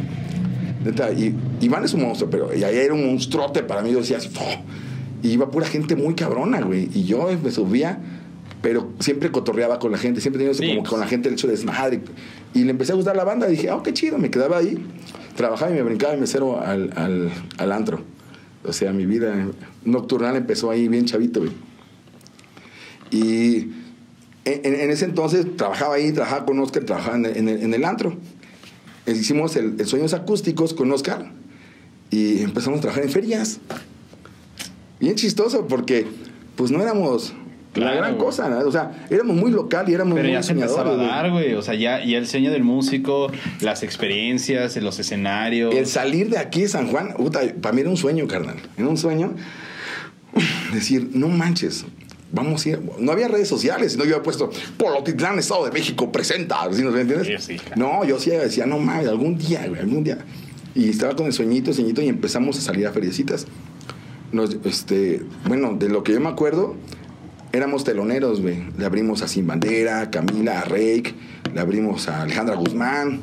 [0.84, 3.92] neta, y, Iván es un monstruo, pero y ahí era un monstruote para mí.
[3.92, 4.62] Yo decía así, "Oh".
[5.22, 6.88] y iba pura gente muy cabrona, güey.
[6.94, 7.98] Y yo me subía,
[8.62, 10.90] pero siempre cotorreaba con la gente, siempre tenía eso Sí, como pues.
[10.90, 12.00] con la gente el hecho de desmadre.
[12.54, 14.78] Y le empecé a gustar la banda, dije, oh, qué chido, me quedaba ahí.
[15.36, 18.00] Trabajaba y me brincaba de mesero al, al, al antro.
[18.66, 19.48] O sea, mi vida
[19.84, 21.44] nocturnal empezó ahí bien chavito.
[23.10, 23.70] Y
[24.44, 28.16] en, ese entonces trabajaba ahí, trabajaba con Oscar, trabajaba en el antro.
[29.06, 31.30] Hicimos el, el Sueños Acústicos con Oscar
[32.10, 33.60] y empezamos a trabajar en ferias.
[34.98, 36.06] Bien chistoso porque
[36.56, 37.34] pues no éramos
[37.76, 38.24] la Claro, gran güey.
[38.24, 38.58] cosa, ¿no?
[38.60, 41.54] o sea, éramos muy local y éramos Pero muy ya se empezaba a dar, güey.
[41.54, 45.74] O sea, ya, ya el sueño del músico, las experiencias, los escenarios.
[45.74, 48.56] El salir de aquí de San Juan, puta, para mí era un sueño, carnal.
[48.76, 49.34] Era un sueño
[50.72, 51.84] decir, no manches,
[52.32, 52.80] vamos a ir.
[52.98, 56.60] No había redes sociales, sino yo había puesto Polotitlán, Estado de México, presenta.
[56.72, 57.26] ¿sí nos entiendes?
[57.26, 57.80] Sí, sí, claro.
[57.80, 60.18] No, yo sí decía, no mames, algún día, güey, algún día.
[60.74, 63.46] Y estaba con el sueñito, sueñito, y empezamos a salir a feriecitas.
[64.32, 66.74] Nos, este, bueno, de lo que yo me acuerdo,
[67.56, 68.62] éramos teloneros, güey.
[68.78, 71.14] Le abrimos a Sin Bandera, a Camila, a Rake,
[71.54, 73.20] le abrimos a Alejandra Guzmán.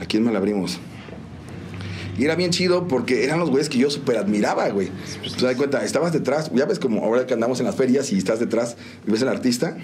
[0.00, 0.78] ¿A quién más le abrimos?
[2.18, 4.88] Y era bien chido porque eran los güeyes que yo súper admiraba, güey.
[5.20, 5.84] pues, ¿Te das cuenta?
[5.84, 9.10] Estabas detrás, ya ves como ahora que andamos en las ferias y estás detrás y
[9.10, 9.76] ves al artista.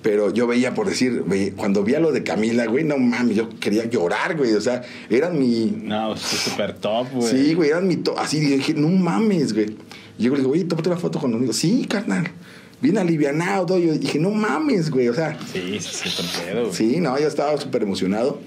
[0.00, 3.36] Pero yo veía, por decir, ve- cuando vi a lo de Camila, güey, no mames,
[3.36, 4.54] yo quería llorar, güey.
[4.54, 5.76] O sea, eran mi.
[5.82, 7.28] No, súper top, güey.
[7.28, 7.96] Sí, güey, eran mi.
[7.96, 9.76] to- Así dije, no mames, güey.
[10.16, 11.56] Y yo le digo, oye, tómate una foto con los amigos.
[11.56, 12.28] Sí, carnal.
[12.80, 13.78] Bien alivianado, todo.
[13.78, 15.08] Yo dije, no mames, güey.
[15.08, 16.72] O sea, Sí, sí, sí, pedo, güey.
[16.74, 18.40] sí, no, yo estaba súper emocionado.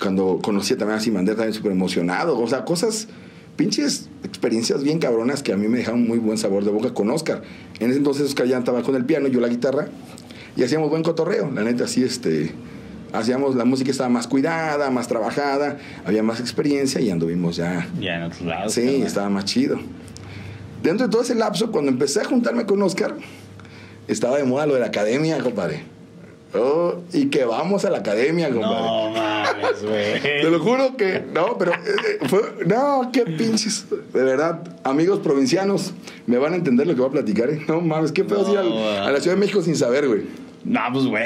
[0.00, 2.38] Cuando conocí también a Simander, también súper emocionado.
[2.38, 3.08] O sea, cosas,
[3.56, 7.10] pinches experiencias bien cabronas que a mí me dejaron muy buen sabor de boca con
[7.10, 7.42] Oscar.
[7.78, 9.88] En ese entonces Oscar ya estaba con el piano, yo la guitarra,
[10.56, 11.50] y hacíamos buen cotorreo.
[11.50, 12.52] La neta, así, este.
[13.12, 17.88] Hacíamos, la música estaba más cuidada, más trabajada, había más experiencia y anduvimos ya.
[18.00, 18.72] Ya en otros lados.
[18.72, 19.80] Sí, estaba más chido.
[20.82, 23.14] Dentro de todo ese lapso, cuando empecé a juntarme con Oscar,
[24.08, 25.82] estaba de moda lo de la academia, compadre.
[26.52, 28.80] Oh, y que vamos a la academia, compadre.
[28.82, 30.20] No mames, güey.
[30.20, 31.76] Te lo juro que, no, pero, eh,
[32.22, 33.86] eh, fue- no, qué pinches.
[34.12, 35.92] De verdad, amigos provincianos,
[36.26, 37.62] me van a entender lo que voy a platicar, ¿eh?
[37.68, 38.72] No mames, qué pedo No, ir al-
[39.06, 40.22] a la Ciudad de México sin saber, güey.
[40.64, 41.22] No, pues, güey,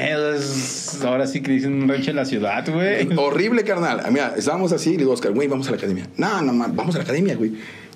[1.04, 3.08] ahora sí que dicen un rancho en la ciudad, güey.
[3.16, 4.02] Horrible, carnal.
[4.10, 6.06] Mira, estábamos así, le digo, Oscar, güey, vamos a la academia.
[6.18, 7.52] No, no, ma- vamos a la academia, güey.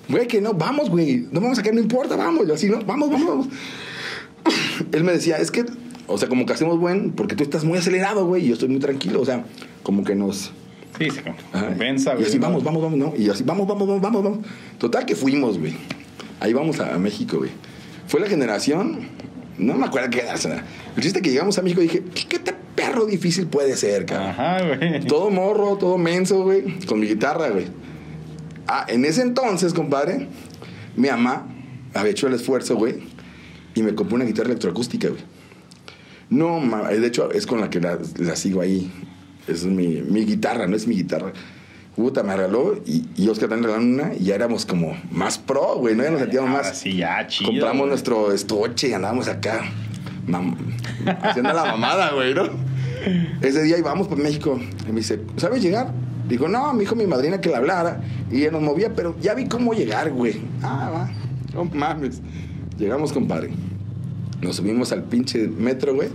[0.09, 1.27] Güey, que no, vamos, güey.
[1.31, 2.47] No vamos a quedar, no importa, vamos.
[2.47, 3.47] Yo así, no, vamos, vamos, vamos.
[4.91, 5.65] Él me decía, es que,
[6.07, 8.69] o sea, como que hacemos buen, porque tú estás muy acelerado, güey, y yo estoy
[8.69, 9.45] muy tranquilo, o sea,
[9.83, 10.51] como que nos...
[10.97, 12.27] Sí, se compensa, Y güey.
[12.27, 12.47] así, ¿no?
[12.47, 13.13] vamos, vamos, vamos, ¿no?
[13.15, 14.39] Y así, vamos, vamos, vamos, vamos, vamos.
[14.79, 15.73] Total que fuimos, güey.
[16.39, 17.51] Ahí vamos a, a México, güey.
[18.07, 19.07] Fue la generación,
[19.57, 20.33] no me acuerdo qué era.
[20.33, 24.05] El chiste que llegamos a México y dije, ¿qué, qué te perro difícil puede ser,
[24.05, 24.29] cabrón?
[24.29, 25.05] Ajá, güey.
[25.05, 27.67] Todo morro, todo menso, güey, con mi guitarra, güey.
[28.71, 30.27] Ah, en ese entonces, compadre,
[30.95, 31.47] mi mamá
[31.95, 32.99] había hecho el esfuerzo, güey,
[33.73, 35.21] y me compró una guitarra electroacústica, güey.
[36.29, 38.91] No, ma- de hecho, es con la que la, la sigo ahí.
[39.47, 41.33] Es mi, mi guitarra, no es mi guitarra.
[41.95, 45.77] Puta, me regaló y, y Oscar también regalaron una y ya éramos como más pro,
[45.77, 46.03] güey, ¿no?
[46.03, 46.77] Ya nos sentíamos más.
[46.77, 47.49] sí, ya, chido.
[47.49, 47.89] Compramos güey.
[47.89, 49.61] nuestro estuche y andábamos acá
[50.27, 50.55] mam-
[51.23, 52.43] haciendo la mamada, güey, ¿no?
[53.41, 55.91] Ese día íbamos para México y me dice, ¿sabes llegar?
[56.29, 59.33] Digo, no, me dijo mi madrina que la hablara y ella nos movía, pero ya
[59.33, 60.39] vi cómo llegar, güey.
[60.61, 61.11] Ah, va,
[61.55, 62.21] no mames.
[62.77, 63.49] Llegamos, compadre.
[64.39, 66.09] Nos subimos al pinche metro, güey.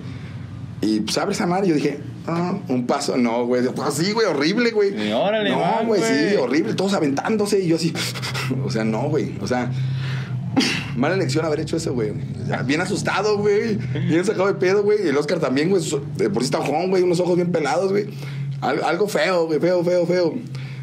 [0.81, 1.69] Y pues abre esa madre.
[1.69, 1.99] Yo dije,
[2.29, 3.65] ah, un paso, no, güey.
[3.75, 5.09] Pues sí, güey, horrible, güey.
[5.09, 6.75] Y órale, no, va, güey, sí, horrible.
[6.75, 7.93] Todos aventándose y yo así.
[8.65, 9.37] o sea, no, güey.
[9.41, 9.71] O sea,
[10.97, 12.13] mala elección haber hecho eso, güey.
[12.67, 13.79] Bien asustado, güey.
[14.09, 15.05] Bien sacado de pedo, güey.
[15.05, 15.83] Y el Oscar también, güey.
[16.31, 17.03] por sí está güey.
[17.03, 18.07] Unos ojos bien pelados, güey.
[18.65, 19.49] Al- algo feo.
[19.49, 20.35] Feo, feo, feo.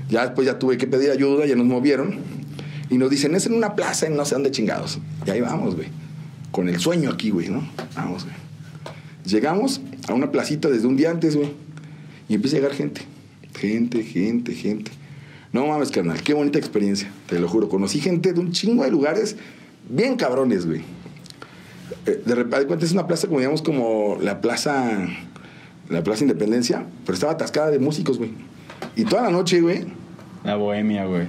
[0.09, 1.45] Ya después ya tuve que pedir ayuda.
[1.45, 2.17] Ya nos movieron.
[2.89, 4.99] Y nos dicen, es en una plaza en no sé dónde chingados.
[5.25, 5.87] Y ahí vamos, güey.
[6.51, 7.65] Con el sueño aquí, güey, ¿no?
[7.95, 8.35] Vamos, güey.
[9.25, 11.51] Llegamos a una placita desde un día antes, güey.
[12.27, 13.01] Y empieza a llegar gente.
[13.57, 14.91] Gente, gente, gente.
[15.53, 16.21] No mames, carnal.
[16.21, 17.09] Qué bonita experiencia.
[17.27, 17.69] Te lo juro.
[17.69, 19.35] Conocí gente de un chingo de lugares
[19.89, 20.81] bien cabrones, güey.
[22.05, 25.07] Eh, De repente, es una plaza como, digamos, como la plaza...
[25.91, 26.85] La Plaza Independencia.
[27.05, 28.31] Pero estaba atascada de músicos, güey.
[28.95, 29.85] Y toda la noche, güey,
[30.43, 31.27] La bohemia, güey.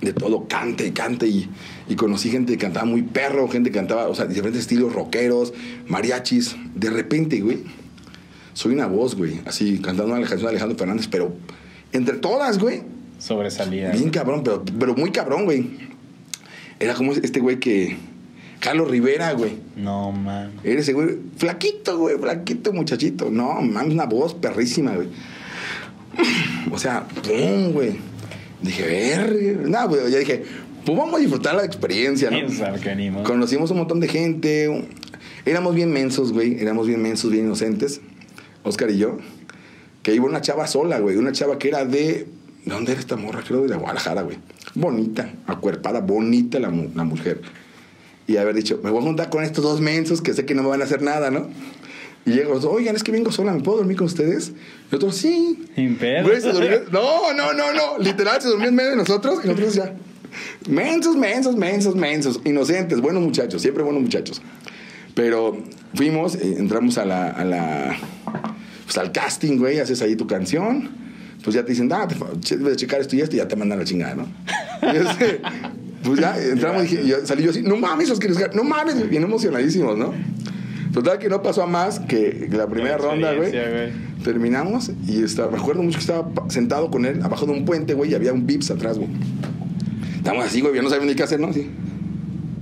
[0.00, 1.26] de todo, cante y cante.
[1.26, 1.48] Y,
[1.88, 5.54] y conocí gente que cantaba muy perro, gente que cantaba, o sea, diferentes estilos rockeros,
[5.88, 6.56] mariachis.
[6.74, 7.60] De repente, güey,
[8.52, 11.32] soy una voz, güey, así cantando una canción de Alejandro Fernández, pero
[11.92, 12.82] entre todas, güey,
[13.18, 13.90] Sobresalida.
[13.92, 15.70] bien cabrón, pero, pero muy cabrón, güey.
[16.78, 17.96] Era como este güey que.
[18.66, 19.52] Carlos Rivera, güey.
[19.76, 20.50] No, man.
[20.64, 23.30] Ese güey, flaquito, güey, flaquito muchachito.
[23.30, 25.08] No, mames, una voz perrísima, güey.
[26.72, 27.96] O sea, pum, güey.
[28.60, 30.42] Dije, ver, no, güey, ya dije,
[30.84, 32.38] pues vamos a disfrutar la experiencia, ¿no?
[32.90, 33.22] Animo.
[33.22, 34.88] Conocimos un montón de gente.
[35.44, 36.60] Éramos bien mensos, güey.
[36.60, 38.00] Éramos bien mensos, bien inocentes.
[38.64, 39.18] Oscar y yo.
[40.02, 41.16] Que iba una chava sola, güey.
[41.16, 42.26] Una chava que era de.
[42.64, 43.44] ¿De dónde era esta morra?
[43.46, 44.38] Creo de la Guadalajara, güey.
[44.74, 47.42] Bonita, acuerpada, bonita la mujer.
[48.26, 50.62] Y haber dicho, me voy a juntar con estos dos mensos que sé que no
[50.62, 51.48] me van a hacer nada, ¿no?
[52.26, 54.52] Y llego, oigan, es que vengo sola, ¿me puedo dormir con ustedes?
[54.90, 55.64] Y otros, sí.
[55.76, 56.26] Sin pedo.
[56.90, 57.98] No, no, no, no.
[57.98, 59.94] Literal, se durmió en medio de nosotros y nosotros ya.
[60.68, 62.40] Mensos, mensos, mensos, mensos.
[62.44, 64.42] Inocentes, buenos muchachos, siempre buenos muchachos.
[65.14, 65.56] Pero
[65.94, 67.96] fuimos, eh, entramos a la, a la.
[68.84, 70.90] Pues al casting, güey, haces ahí tu canción.
[71.44, 73.54] Pues ya te dicen, ah, te, debes de checar esto y esto y ya te
[73.54, 74.26] mandan la chingada, ¿no?
[74.92, 75.40] Y este,
[76.06, 79.08] pues ya entramos y dije- yo- salí yo así, no mames, los quieres no mames,
[79.08, 80.12] bien emocionadísimos, ¿no?
[80.92, 83.52] Total que no pasó a más que la primera ronda, güey.
[84.24, 87.92] Terminamos y estaba, me acuerdo mucho que estaba sentado con él abajo de un puente,
[87.94, 89.10] güey, y había un Vips atrás, güey.
[90.16, 91.48] Estábamos así, güey, no sabíamos ni qué hacer, ¿no?
[91.48, 91.68] Así.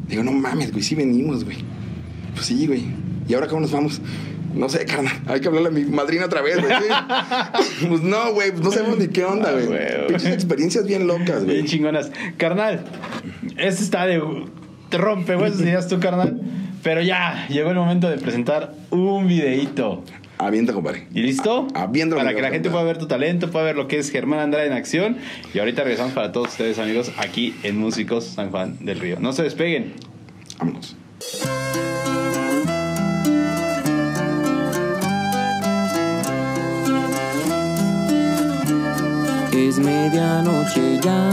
[0.09, 1.59] Digo, no mames, güey, sí venimos, güey.
[2.35, 2.83] Pues sí, güey.
[3.29, 4.01] ¿Y ahora cómo nos vamos?
[4.55, 5.13] No sé, carnal.
[5.27, 6.73] Hay que hablarle a mi madrina otra vez, güey.
[6.73, 7.87] ¿sí?
[7.89, 9.67] pues no, güey, pues no sabemos ni qué onda, Ah, güey.
[9.67, 10.07] güey.
[10.09, 11.65] Pinches experiencias bien locas, Bien güey.
[11.65, 12.11] chingonas.
[12.37, 12.85] Carnal,
[13.59, 14.23] este está de.
[14.91, 16.41] Te rompe, güey, ideas tú, carnal.
[16.83, 20.05] Pero ya, llegó el momento de presentar un videíto.
[20.37, 21.07] Avienta, compadre.
[21.15, 21.67] ¿Y listo?
[21.75, 24.41] Aviéntalo, Para que la gente pueda ver tu talento, pueda ver lo que es Germán
[24.41, 25.17] Andrade en acción.
[25.55, 29.17] Y ahorita regresamos para todos ustedes, amigos, aquí en Músicos San Juan del Río.
[29.21, 29.95] No se despeguen.
[30.59, 30.97] Vámonos.
[39.57, 41.31] Es medianoche ya.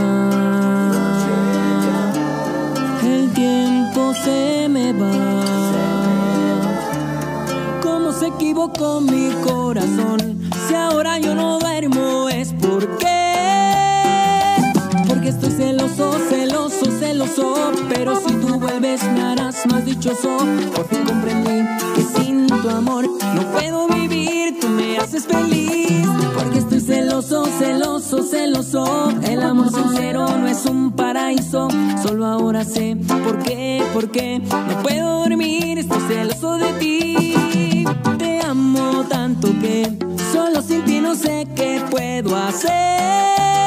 [3.03, 5.43] El tiempo se me va.
[7.81, 10.39] ¿Cómo se equivocó mi corazón?
[10.67, 13.33] Si ahora yo no duermo es porque.
[15.07, 17.55] Porque estoy celoso, celoso, celoso.
[17.89, 20.37] Pero si tú vuelves me harás más dichoso.
[20.75, 23.03] Por fin comprendí que sin tu amor
[23.33, 24.59] no puedo vivir.
[24.59, 26.00] Tú me haces feliz.
[27.21, 29.09] Celoso, celoso, celoso.
[29.21, 31.67] El amor sincero no es un paraíso.
[32.01, 35.77] Solo ahora sé por qué, por qué no puedo dormir.
[35.77, 37.85] Estoy celoso de ti.
[38.17, 39.99] Te amo tanto que
[40.33, 43.60] solo sin ti no sé qué puedo hacer.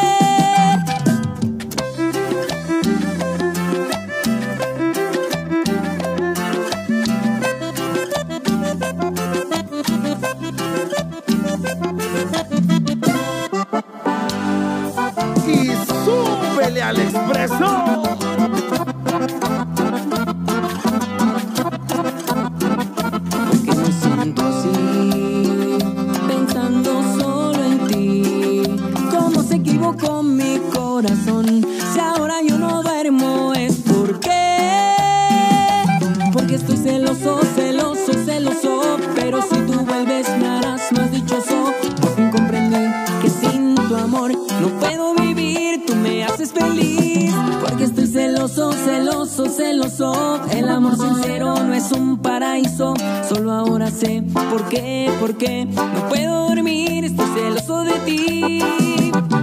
[54.75, 57.05] Qué, por qué no puedo dormir.
[57.05, 58.61] Estoy celoso de ti.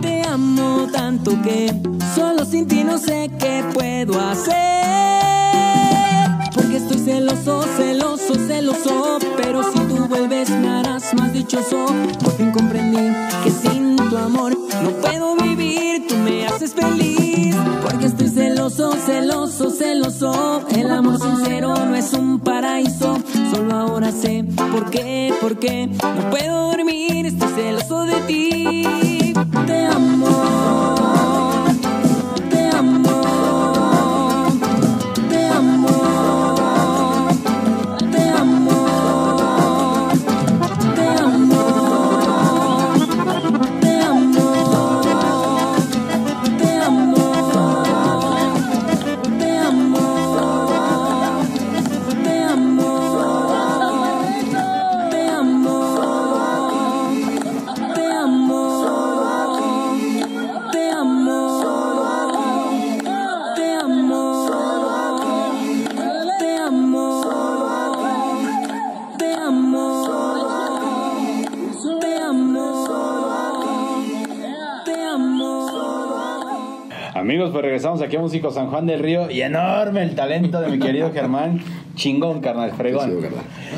[0.02, 1.74] Te amo tanto que
[2.16, 4.56] solo sin ti no sé qué puedo hacer.
[6.54, 9.20] Porque estoy celoso, celoso, celoso.
[9.38, 11.86] Pero si tú vuelves me harás más dichoso.
[12.24, 16.08] Por fin comprendí que sin tu amor no puedo vivir.
[16.08, 17.56] Tú me haces feliz.
[17.84, 20.62] Porque estoy celoso, celoso, celoso.
[20.70, 23.11] El amor sincero no es un paraíso.
[24.02, 27.28] Ahora sé por qué, por qué no puedo dormir.
[27.28, 28.71] Estoy celoso de ti.
[78.02, 79.30] Aquí a Músicos San Juan del Río.
[79.32, 81.62] Y enorme el talento de mi querido Germán.
[81.96, 83.12] Chingón, carnal, fregón.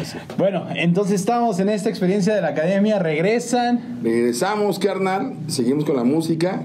[0.02, 0.18] Así.
[0.38, 3.00] Bueno, entonces estamos en esta experiencia de la academia.
[3.00, 4.00] Regresan.
[4.04, 5.34] Regresamos, carnal.
[5.48, 6.62] Seguimos con la música.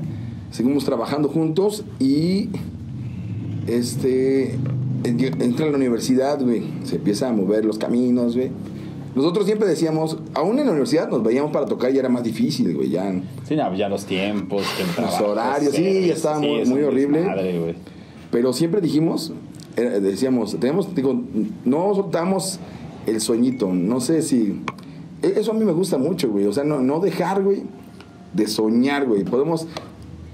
[0.50, 1.84] Seguimos trabajando juntos.
[1.98, 2.50] Y.
[3.66, 4.52] Este.
[5.04, 6.62] en- Entra a la universidad, güey.
[6.84, 8.50] Se empieza a mover los caminos, güey.
[9.18, 12.72] Nosotros siempre decíamos, aún en la universidad nos veíamos para tocar y era más difícil,
[12.76, 12.88] güey.
[12.90, 13.12] Ya.
[13.48, 17.26] Sí, no, ya los tiempos, el trabajo, horarios, sí, ya estaba muy- muy horrible.
[18.30, 19.32] Pero siempre dijimos,
[19.76, 21.20] eh, decíamos, tenemos, digo,
[21.64, 22.60] no soltamos
[23.06, 23.72] el sueñito.
[23.72, 24.60] No sé si.
[25.22, 26.44] e- Eso a mí me gusta mucho, güey.
[26.46, 27.62] O sea, no, no dejar, güey,
[28.34, 29.24] de soñar, güey.
[29.24, 29.66] Podemos.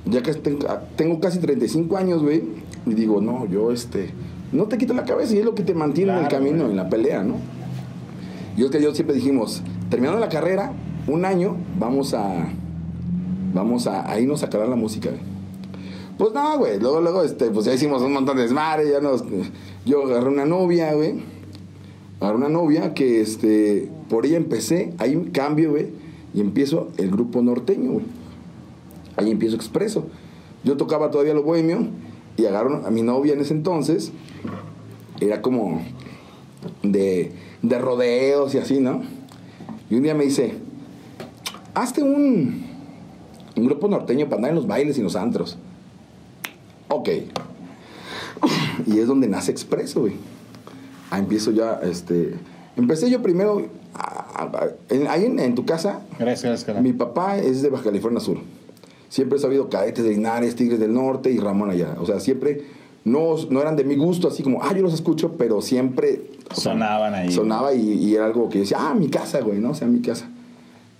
[0.04, 0.66] Ya que tengo,
[0.96, 2.42] tengo casi 35 años, güey,
[2.84, 4.10] y digo, no, yo, este.
[4.52, 6.70] No te quito la cabeza y es lo que te mantiene en el camino, güey.
[6.72, 7.36] en la pelea, ¿no?
[8.56, 10.72] Y es que yo siempre dijimos, terminando la carrera,
[11.06, 12.48] un año, vamos a.
[13.52, 15.20] Vamos a, a irnos a la música, güey.
[16.18, 16.80] Pues no, güey.
[16.80, 18.90] Luego, luego, este, pues ya hicimos un montón de desmadre.
[18.90, 19.24] Ya nos.
[19.84, 21.22] Yo agarré una novia, güey.
[22.20, 23.90] Agarré una novia que, este.
[24.08, 24.92] Por ella empecé.
[24.98, 25.88] Ahí cambio, güey.
[26.34, 28.06] Y empiezo el grupo norteño, güey.
[29.16, 30.06] Ahí empiezo expreso.
[30.64, 31.88] Yo tocaba todavía lo bohemio.
[32.36, 34.12] Y agarro a mi novia en ese entonces.
[35.20, 35.82] Era como.
[36.82, 37.32] De,
[37.68, 39.02] de rodeos y así, ¿no?
[39.90, 40.54] Y un día me dice.
[41.74, 42.64] Hazte un.
[43.56, 45.58] Un grupo norteño para andar en los bailes y en los antros.
[46.88, 47.08] Ok.
[48.86, 50.14] Y es donde nace Expreso, güey.
[51.10, 52.34] Ah, empiezo ya, este...
[52.76, 53.68] Empecé yo primero,
[55.08, 58.38] ahí en, en tu casa, Gracias, gracias, mi papá es de Baja California Sur.
[59.08, 61.94] Siempre he sabido cadetes de Linares, Tigres del Norte y Ramón allá.
[62.00, 62.64] O sea, siempre
[63.04, 66.22] no, no eran de mi gusto, así como, ah, yo los escucho, pero siempre...
[66.52, 67.30] sea, Sonaban ahí.
[67.30, 69.70] Sonaba y, y era algo que yo decía, ah, mi casa, güey, ¿no?
[69.70, 70.28] O sea, mi casa.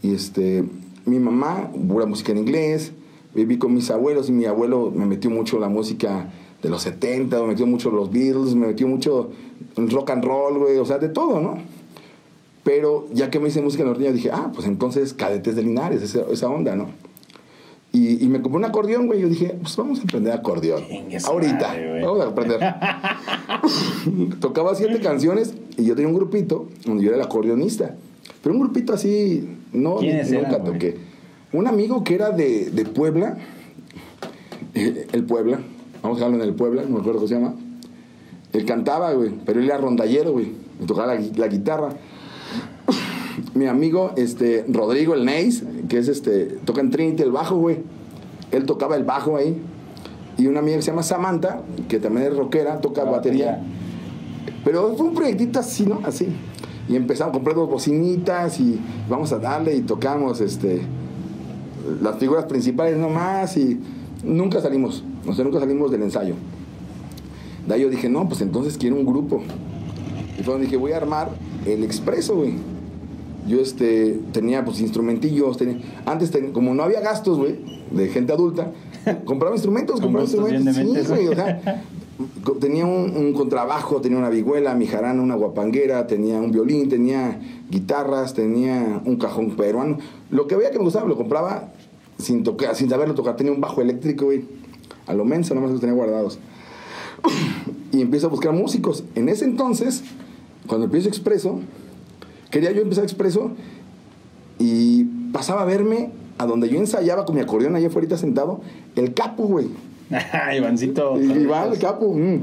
[0.02, 0.64] Y este,
[1.06, 2.92] mi mamá, pura música en inglés,
[3.34, 6.30] viví con mis abuelos y mi abuelo me metió mucho la música
[6.62, 9.30] de los 70, me metió mucho los Beatles, me metió mucho
[9.76, 11.58] el rock and roll, güey, o sea, de todo, ¿no?
[12.64, 16.22] Pero ya que me hice música norteña, dije, ah, pues entonces cadetes de Linares, esa,
[16.30, 16.88] esa onda, ¿no?
[17.94, 19.20] Y, y me compré un acordeón, güey.
[19.20, 20.82] Yo dije, pues vamos a aprender acordeón.
[21.26, 22.60] Ahorita, madre, vamos a aprender.
[24.40, 27.94] Tocaba siete canciones y yo tenía un grupito donde yo era el acordeonista.
[28.42, 30.72] Pero un grupito así, no, ¿Quiénes nunca eran, güey?
[30.72, 30.96] toqué.
[31.52, 33.38] Un amigo que era de, de Puebla,
[34.74, 35.60] eh, el Puebla,
[36.02, 37.54] vamos a dejarlo en el Puebla, no me acuerdo cómo se llama.
[38.52, 40.48] Él cantaba, güey, pero él era rondallero, güey.
[40.80, 41.90] Me tocaba la guitarra.
[43.54, 47.78] Mi amigo, este, Rodrigo, el Neis, que es este, toca en Trinity el bajo, güey.
[48.50, 49.60] Él tocaba el bajo ahí.
[50.36, 53.52] Y una amiga que se llama Samantha, que también es rockera, toca La batería.
[53.52, 53.74] batería.
[54.64, 56.00] Pero fue un proyectito así, ¿no?
[56.04, 56.28] Así.
[56.88, 60.82] Y empezamos a comprar dos bocinitas y vamos a darle y tocamos este,
[62.02, 63.80] las figuras principales nomás y
[64.22, 66.34] nunca salimos, o sea, nunca salimos del ensayo.
[67.66, 69.42] De ahí yo dije, no, pues entonces quiero un grupo.
[70.38, 71.30] Y fue donde dije, voy a armar
[71.64, 72.54] el expreso, güey.
[73.46, 77.56] Yo este, tenía pues instrumentillos, tenía- antes ten- como no había gastos, güey,
[77.90, 78.72] de gente adulta,
[79.24, 81.82] compraba instrumentos, compraba instrumentos, sí, güey, o sea,
[82.42, 86.88] co- tenía un, un contrabajo, tenía una vihuela, mi jarana, una guapanguera, tenía un violín,
[86.88, 87.38] tenía
[87.70, 89.98] guitarras, tenía un cajón peruano.
[90.30, 91.72] Lo que veía que me gustaba lo compraba
[92.18, 93.36] sin tocar, sin saberlo tocar.
[93.36, 94.44] Tenía un bajo eléctrico, güey.
[95.06, 96.38] A lo menso, nomás los tenía guardados.
[97.92, 99.04] y empiezo a buscar músicos.
[99.14, 100.02] En ese entonces,
[100.66, 101.60] cuando empiezo Expreso,
[102.54, 103.50] quería yo empezar Expreso
[104.60, 108.60] y pasaba a verme a donde yo ensayaba con mi acordeón allá afuera sentado,
[108.94, 109.66] el capo, güey.
[110.56, 111.20] Ivancito.
[111.20, 112.14] Iván, el capo.
[112.14, 112.40] mm.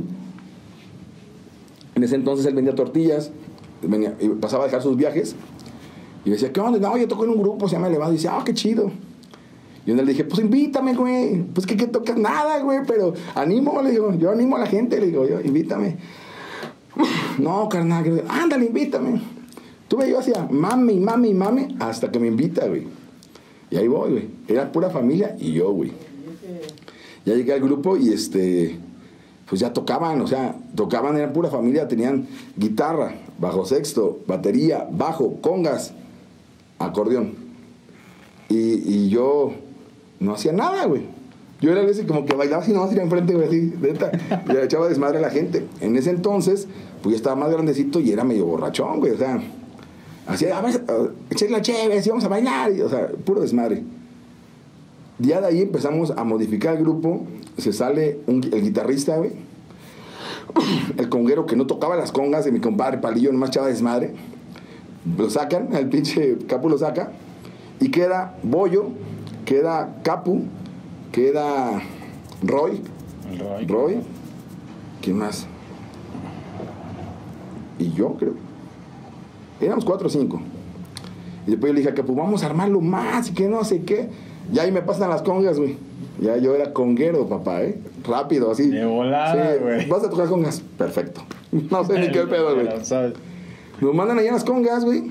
[1.96, 3.32] En ese entonces él vendía tortillas,
[3.82, 5.36] venía, y pasaba a dejar sus viajes.
[6.26, 6.78] Y decía, ¿qué onda?
[6.80, 8.12] No, yo toco en un grupo, se llama Elevado.
[8.12, 8.92] Y dice, ah, qué chido.
[9.86, 11.42] Y yo le dije, pues invítame, güey.
[11.54, 15.00] Pues que, que tocas nada, güey, pero animo, le digo, yo animo a la gente,
[15.00, 15.96] le digo, yo, invítame.
[17.40, 19.22] No, carnal, que- ándale, invítame.
[19.92, 22.88] Tuve yo hacia mami, mami, mami, hasta que me invita, güey.
[23.70, 24.30] Y ahí voy, güey.
[24.48, 25.92] Era pura familia y yo, güey.
[27.26, 28.80] Ya llegué al grupo y este,
[29.50, 32.26] pues ya tocaban, o sea, tocaban, eran pura familia, tenían
[32.56, 35.92] guitarra, bajo sexto, batería, bajo, congas,
[36.80, 37.34] acordeón.
[38.48, 39.52] Y, y yo
[40.22, 41.02] no hacía nada, güey.
[41.60, 44.10] Yo era ese como que bailaba así, nomás iba enfrente, güey, así, neta.
[44.48, 45.68] Y le echaba desmadre a la gente.
[45.82, 46.70] En ese entonces,
[47.04, 49.42] pues ya estaba más grandecito y era medio borrachón, güey, o sea.
[50.28, 50.82] Hacía, a ver,
[51.30, 53.84] echarle la chévere, vamos a bailar, y, o sea, puro desmadre.
[55.20, 57.26] Ya de ahí empezamos a modificar el grupo.
[57.58, 59.32] Se sale un- el guitarrista, güey.
[60.98, 64.14] El conguero que no tocaba las congas de mi compadre Palillo, nomás echaba desmadre.
[65.18, 67.12] Lo sacan, el pinche Capu lo saca.
[67.80, 68.88] Y queda Bollo,
[69.46, 70.44] queda Capu,
[71.12, 71.82] queda
[72.44, 72.82] Roy.
[73.68, 74.00] Roy.
[75.02, 75.46] ¿Quién más?
[77.80, 78.34] Y yo creo.
[79.62, 80.42] Éramos cuatro o cinco.
[81.48, 83.82] Y después yo le dije a Capu, vamos a armarlo más y que no sé
[83.84, 84.10] qué.
[84.54, 85.78] Y ahí me pasan las congas, güey.
[86.20, 87.80] Ya yo era conguero, papá, ¿eh?
[88.04, 88.68] Rápido, así.
[88.70, 89.88] De volada, Sí, güey.
[89.88, 90.62] ¿Vas a tocar congas?
[90.78, 91.22] Perfecto.
[91.70, 92.68] No sé ni qué pedo, güey.
[93.82, 95.04] Nos mandan allá las congas, güey.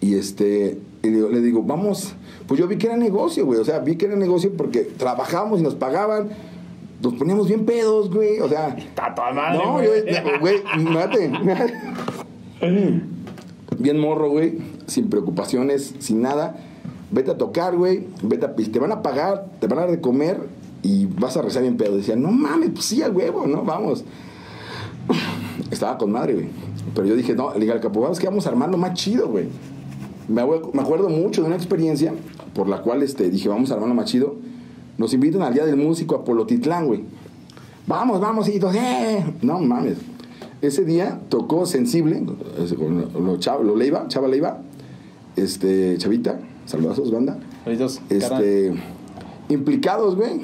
[0.00, 2.14] Y este, y le, digo- le digo, vamos.
[2.46, 3.58] Pues yo vi que era negocio, güey.
[3.58, 6.28] O sea, vi que era negocio porque trabajábamos y nos pagaban.
[7.02, 8.38] Nos poníamos bien pedos, güey.
[8.40, 9.86] O sea, Está toda madre, no, güey.
[10.40, 11.32] güey, mate.
[13.82, 14.58] Bien morro, güey.
[14.86, 16.56] Sin preocupaciones, sin nada.
[17.10, 18.06] Vete a tocar, güey.
[18.22, 20.40] Vete a, te van a pagar, te van a dar de comer
[20.82, 21.96] y vas a rezar bien pedo.
[21.96, 23.62] Decía, no mames, pues sí, al huevo, ¿no?
[23.64, 24.04] Vamos.
[25.70, 26.46] Estaba con madre, güey.
[26.94, 29.28] Pero yo dije, no, le dije al capo, vamos que vamos a armarlo más chido,
[29.28, 29.48] güey.
[30.28, 32.14] Me, acuerdo- mucho de una experiencia
[32.54, 34.36] por la cual este, dije, vamos a armarlo más chido.
[34.98, 37.02] Nos invitan al Día del Músico a Polotitlán, güey.
[37.86, 39.24] Vamos, vamos, hijitos, ¡eh!
[39.42, 39.96] No mames.
[40.62, 44.58] Ese día tocó Sensible, lo, Chava- lo Leiva, Chava Leiva,
[45.36, 47.38] este, Chavita, saludazos, banda.
[47.64, 47.90] Carnal.
[48.10, 48.72] Este,
[49.48, 50.40] implicados, güey.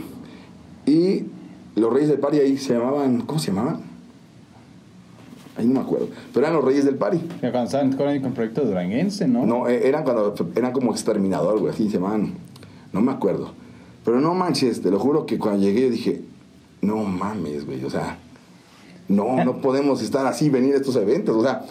[0.86, 1.24] Y
[1.76, 3.80] los Reyes del Pari ahí se llamaban, ¿cómo se llamaban?
[5.56, 6.08] Ahí no me acuerdo.
[6.32, 7.18] Pero eran los Reyes del Pari.
[7.40, 7.92] Cuando estaban
[8.22, 9.46] con proyecto duranguense, ¿no?
[9.46, 12.34] No, eh, eran cuando eran como exterminador, güey, así se llamaban.
[12.92, 13.52] No me acuerdo.
[14.04, 16.22] Pero no manches, te lo juro que cuando llegué yo dije,
[16.80, 18.18] no mames, güey, o sea,
[19.08, 21.36] no, no podemos estar así, venir a estos eventos.
[21.36, 21.64] O sea,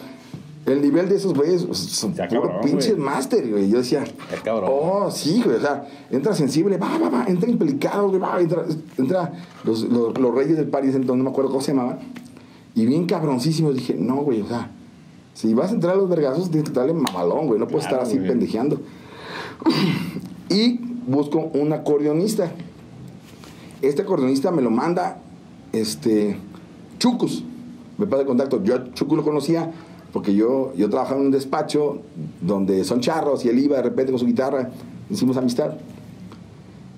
[0.66, 3.70] el nivel de esos güeyes son puro pinches máster, güey.
[3.70, 4.04] Yo decía,
[4.44, 4.70] cabrón.
[4.72, 5.56] oh, sí, güey.
[5.56, 8.64] O sea, entra sensible, va, va, va, entra implicado, güey, va, entra,
[8.98, 9.32] entra
[9.64, 11.98] los, los, los reyes del París, entonces no me acuerdo cómo se llamaban.
[12.74, 14.70] Y bien cabroncísimos, dije, no, güey, o sea,
[15.34, 17.58] si vas a entrar a los vergazos, tienes que darle mamalón, güey.
[17.58, 18.28] No puedes Claro, estar así güey.
[18.28, 18.80] pendejeando.
[20.50, 22.50] y busco un acordeonista.
[23.80, 25.18] Este acordeonista me lo manda
[25.72, 26.36] este
[26.98, 27.44] Chucus.
[27.96, 28.62] Me pasa el contacto.
[28.62, 29.70] Yo a Chucus lo conocía
[30.12, 31.98] porque yo, yo trabajaba en un despacho
[32.40, 34.70] donde son charros y él iba de repente con su guitarra.
[35.10, 35.72] Hicimos amistad.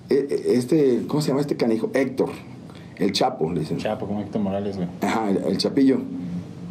[0.09, 1.89] E- e- Este, ¿cómo se llama este canijo?
[1.93, 2.29] Héctor.
[2.97, 3.77] El Chapo, le dicen.
[3.77, 4.87] Chapo, como Héctor Morales, güey.
[5.01, 5.97] Ajá, el, el chapillo.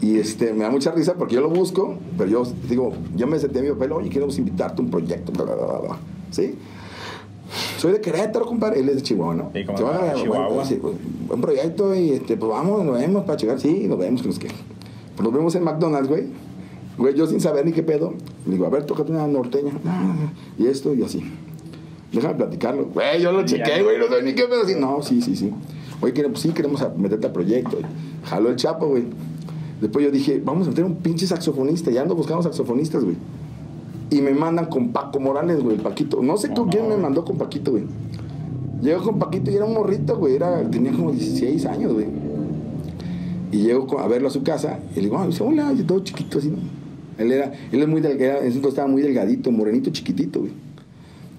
[0.00, 3.38] Y este, me da mucha risa porque yo lo busco, pero yo digo, yo me
[3.38, 5.98] senté a mi papel, oye, queremos invitarte a un proyecto, bla, bla, bla, bla".
[6.30, 6.54] ¿Sí?
[7.78, 8.80] Soy de Querétaro, compadre.
[8.80, 9.50] Él es de Chihuahua, ¿no?
[9.54, 10.94] Sí, como Chihuahua, bueno, sí, pues,
[11.26, 13.60] buen proyecto y este, pues vamos, nos vemos para llegar.
[13.60, 14.48] Sí, nos vemos, que nos que.
[15.16, 16.24] Pues nos vemos en McDonald's, güey.
[16.98, 18.14] Güey, yo sin saber ni qué pedo.
[18.46, 19.72] Le digo, a ver, tócate una norteña.
[20.58, 21.22] Y esto y así.
[22.12, 22.86] Déjame platicarlo.
[22.86, 24.62] Güey, yo lo chequé, güey, no sé ni qué pedo.
[24.62, 25.52] Así, no, sí, sí, sí.
[26.00, 27.78] Oye, queremos, sí, queremos meterte al proyecto.
[28.24, 29.04] Jaló el chapo, güey.
[29.80, 31.90] Después yo dije, vamos a meter un pinche saxofonista.
[31.90, 33.16] Ya ando buscando saxofonistas, güey.
[34.10, 36.22] Y me mandan con Paco Morales, güey, Paquito.
[36.22, 37.84] No sé con quién me mandó con Paquito, güey.
[38.82, 40.34] Llego con Paquito y era un morrito, güey.
[40.34, 42.06] Era, tenía como 16 años, güey.
[43.52, 46.00] Y llego a verlo a su casa y le digo, ah, dice, hola, y todo
[46.00, 46.58] chiquito así, ¿no?
[47.18, 50.52] Él era, él es muy delgado, en estaba muy delgadito, morenito, chiquitito, güey.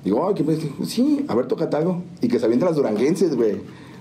[0.04, 0.60] Digo, ay, ¿qué pues?
[0.86, 2.04] Sí, a ver, tócate algo.
[2.22, 3.58] Y que se las duranguenses, güey.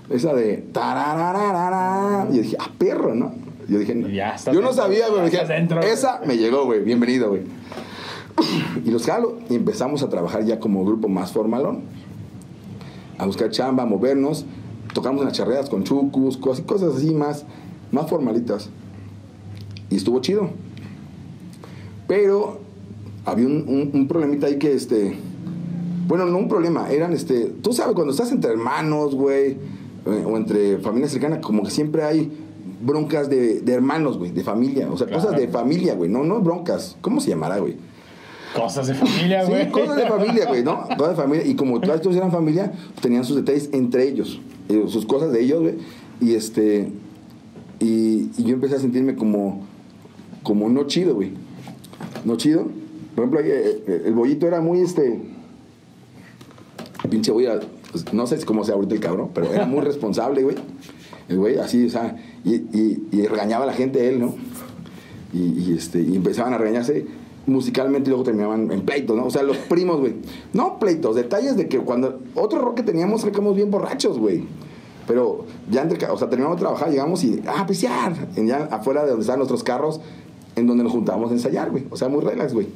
[0.09, 2.27] Esa de tararararara.
[2.31, 3.33] Y yo dije, ah, perro, ¿no?
[3.67, 4.09] Yo dije, no.
[4.09, 5.85] Ya yo no sabía, Dije, güey.
[5.85, 6.83] esa me llegó, güey.
[6.83, 7.43] Bienvenido, güey.
[8.85, 11.81] Y los jalo y empezamos a trabajar ya como grupo más formalón.
[13.17, 14.45] A buscar chamba, a movernos.
[14.93, 17.45] Tocamos en las charreadas con chucus, cosas, cosas así más,
[17.91, 18.69] más formalitas.
[19.89, 20.49] Y estuvo chido.
[22.07, 22.59] Pero
[23.25, 25.15] había un, un- un problemita ahí que este.
[26.07, 27.45] Bueno, no un problema, eran este.
[27.61, 29.51] Tú sabes, cuando estás entre hermanos, güey,
[30.05, 32.29] eh, o entre familia cercana, como que siempre hay
[32.83, 34.89] broncas de, de hermanos, güey, de familia.
[34.91, 35.23] O sea, Claro.
[35.23, 36.09] cosas de familia, güey.
[36.09, 36.97] No, no broncas.
[37.01, 37.77] ¿Cómo se llamará, güey?
[38.55, 39.69] Cosas de familia, Sí, güey.
[39.71, 40.87] cosas de familia, güey, ¿no?
[40.97, 41.45] Cosas de familia.
[41.45, 42.71] Y como todos estos eran familia,
[43.01, 44.39] tenían sus detalles entre ellos,
[44.69, 45.75] eh, sus cosas de ellos, güey.
[46.19, 46.91] Y este.
[47.79, 49.65] Y, y yo empecé a sentirme como.
[50.43, 51.31] Como no chido, güey.
[52.25, 52.67] No chido.
[53.15, 55.21] Por ejemplo, ahí, eh, eh, el bollito era muy este.
[57.09, 57.59] Pinche boya.
[57.91, 60.55] pues, no sé cómo sea ahorita el cabrón, pero era muy responsable, güey.
[61.29, 62.15] El güey, así, o sea.
[62.43, 64.35] Y, y, y regañaba a la gente él, ¿no?
[65.33, 67.05] y, y, este, y empezaban a regañarse
[67.47, 69.25] musicalmente y luego terminaban en pleitos, ¿no?
[69.25, 70.15] O sea, los primos, güey.
[70.53, 74.43] No pleitos, detalles de que cuando otro rock que teníamos sacamos bien borrachos, güey.
[75.07, 79.03] Pero ya entre, o sea, terminamos de trabajar, llegamos y, ah, pisear, en ya afuera
[79.03, 79.99] de donde estaban nuestros carros,
[80.55, 81.85] en donde nos juntábamos a ensayar, güey.
[81.89, 82.67] O sea, muy relax, güey.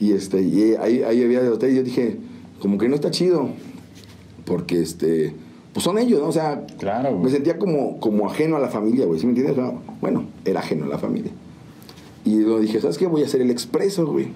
[0.00, 2.18] Y este, y ahí, ahí había de hotel y yo dije,
[2.60, 3.48] como que no está chido,
[4.44, 5.34] porque este,
[5.72, 6.28] pues son ellos, ¿no?
[6.28, 9.56] O sea, Claro, me sentía como, como ajeno a la familia, güey, ¿sí me entiendes?
[10.00, 11.32] Bueno, era ajeno a la familia.
[12.24, 13.06] Y luego dije, ¿sabes qué?
[13.06, 14.28] Voy a hacer el expreso, güey.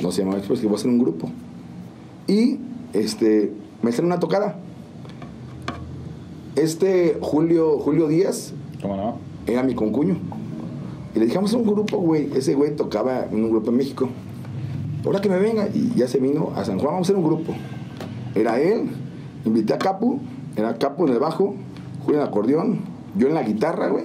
[0.00, 1.30] No se llama expreso, voy a hacer un grupo.
[2.26, 2.58] Y
[2.92, 4.58] este, me sale una tocada.
[6.56, 9.18] Este Julio, Julio Díaz ¿Cómo no?
[9.46, 10.16] era mi concuño.
[11.14, 12.30] Y le dijimos un grupo, güey.
[12.34, 14.08] Ese güey tocaba en un grupo en México.
[15.04, 15.68] Ahora que me venga.
[15.72, 17.54] Y ya se vino a San Juan, vamos a hacer un grupo.
[18.34, 18.88] Era él,
[19.44, 20.20] invité a Capu,
[20.56, 21.54] era Capu en el bajo,
[22.04, 22.80] Julio en el acordeón,
[23.16, 24.04] yo en la guitarra, güey.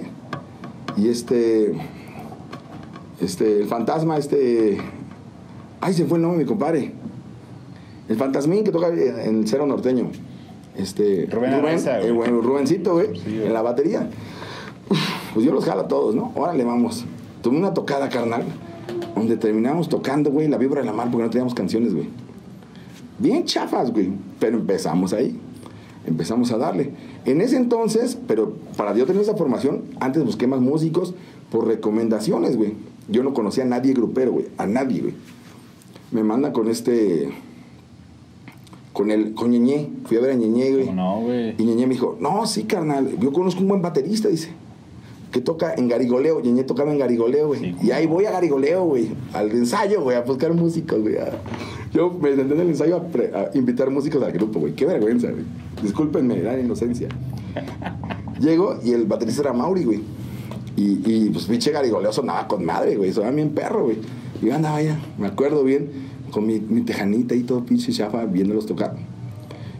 [0.96, 1.74] Y este.
[3.20, 4.78] Este, el fantasma, este.
[5.80, 6.92] Ay, se fue el nombre de mi compadre.
[8.08, 10.10] El fantasmín que toca en el cero norteño.
[10.76, 11.26] Este.
[11.30, 12.08] Rubén Araiza, güey.
[12.08, 13.08] el buen Rubencito, güey.
[13.18, 13.46] Sí, güey.
[13.46, 14.08] en la batería.
[15.34, 16.32] Pues yo los jalo a todos, ¿no?
[16.34, 17.04] Órale, vamos.
[17.42, 18.44] Tuve una tocada, carnal,
[19.14, 22.08] donde terminamos tocando, güey, la vibra de la mar porque no teníamos canciones, güey.
[23.18, 24.10] Bien chafas, güey.
[24.38, 25.38] Pero empezamos ahí.
[26.06, 26.92] Empezamos a darle.
[27.24, 31.14] En ese entonces, pero para yo tener esa formación, antes busqué más músicos
[31.50, 32.74] por recomendaciones, güey.
[33.08, 34.46] Yo no conocía a nadie grupero, güey.
[34.58, 35.14] A nadie, güey.
[36.12, 37.30] Me manda con este.
[38.92, 39.34] Con el.
[39.34, 39.90] Con Ñeñé.
[40.06, 40.86] Fui a ver a Ñeñé, güey.
[40.86, 41.54] ¿Cómo no, güey?
[41.58, 44.48] Y Ñeñé me dijo, no, sí, carnal, yo conozco un buen baterista, dice,
[45.32, 46.40] que toca en Garigoleo.
[46.40, 47.60] Ñeñé tocaba en Garigoleo, güey.
[47.60, 51.16] Sí, y ahí voy a Garigoleo, güey, al ensayo, güey, a buscar músicos, güey.
[51.16, 51.40] a-
[51.92, 54.74] Yo me senté en el ensayo a, pre- a invitar músicos al grupo, güey.
[54.74, 55.44] Qué vergüenza, güey.
[55.82, 57.08] Discúlpenme, era inocencia.
[58.40, 60.00] Llego y el baterista era Mauri, güey.
[60.76, 63.12] Y, y pues pinche Garigoleo sonaba con madre, güey.
[63.12, 63.96] Sonaba bien perro, güey.
[64.42, 65.90] Yo andaba ya, me acuerdo bien,
[66.30, 68.94] con mi, mi tejanita y todo pinche chafa, viéndolos tocar.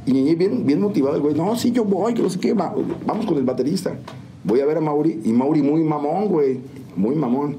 [0.07, 2.75] Y bien, bien motivado, el güey, no, sí, yo voy, que no sé qué, va-
[3.05, 3.97] vamos con el baterista.
[4.45, 6.61] Voy a ver a Mauri y Mauri muy mamón, güey.
[6.97, 7.57] Muy mamón.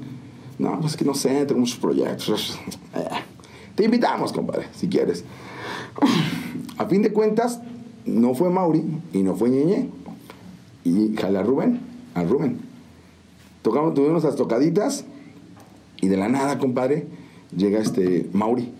[0.58, 2.58] No, pues es que no sé, tengo muchos proyectos.
[2.96, 3.04] Eh,
[3.76, 5.24] Te invitamos, compadre, si quieres.
[6.78, 7.60] A fin de cuentas,
[8.06, 8.82] no fue Mauri
[9.12, 9.88] y no fue Ñeñe.
[10.84, 11.80] Y jala a Rubén,
[12.14, 12.58] a Rubén.
[13.68, 15.04] Tocamos, tuvimos las tocaditas
[16.00, 17.06] y de la nada, compadre,
[17.54, 18.72] llega este Mauri.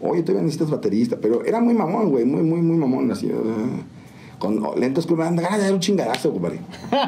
[0.00, 3.30] Oye, todavía necesitas baterista, pero era muy mamón, güey, muy, muy, muy mamón, así.
[3.30, 6.60] ah, Con lentos me dan ganas de dar un chingadazo, compadre.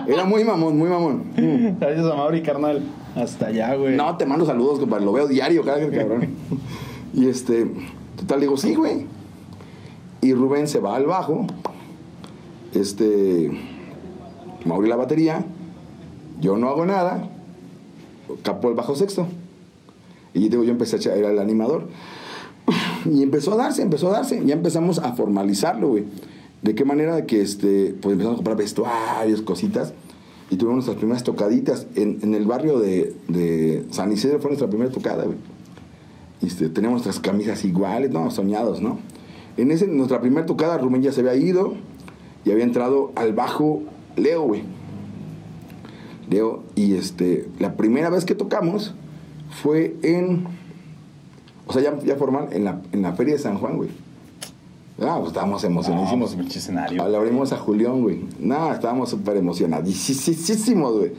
[0.07, 1.23] Era muy mamón, muy mamón.
[1.35, 1.79] Mm.
[1.81, 2.83] Gracias a Mauri, carnal.
[3.17, 3.97] Hasta allá, güey.
[3.97, 5.07] No, te mando saludos, compadre.
[5.07, 6.29] Lo veo diario cada vez cabrón.
[7.15, 7.71] Y este,
[8.19, 9.07] total, digo, sí, güey.
[10.21, 11.47] Y Rubén se va al bajo.
[12.75, 13.51] Este,
[14.67, 15.47] Mauri la batería.
[16.41, 17.29] Yo no hago nada.
[18.43, 19.27] Capo el bajo sexto.
[20.33, 21.89] Y digo, yo empecé a echar, el animador.
[23.05, 24.43] Y empezó a darse, empezó a darse.
[24.45, 26.05] Ya empezamos a formalizarlo, güey.
[26.63, 27.27] ¿De qué manera?
[27.27, 29.93] Que este, pues empezamos a comprar vestuarios, cositas.
[30.51, 31.87] Y tuvimos nuestras primeras tocaditas.
[31.95, 35.39] En, el barrio de, San Isidro fue nuestra primera tocada, güey.
[36.43, 38.99] Este, teníamos nuestras camisas iguales, no, soñados, ¿no?
[39.57, 41.75] En ese, nuestra primera tocada, Rubén ya se había ido
[42.45, 43.83] y había entrado al bajo
[44.17, 44.63] Leo, güey.
[46.31, 48.95] Leo, y este, la primera vez que tocamos
[49.63, 50.47] fue en,
[51.67, 53.91] o sea, ya, ya formal, en la, en la Feria de San Juan, güey.
[55.01, 56.31] Ah, pues estábamos No, emocionadísimos.
[56.35, 57.09] pues, pinche escenario.
[57.09, 58.21] Le abrimos a Julián, güey.
[58.39, 61.13] No, estábamos súper emocionadísimos, güey.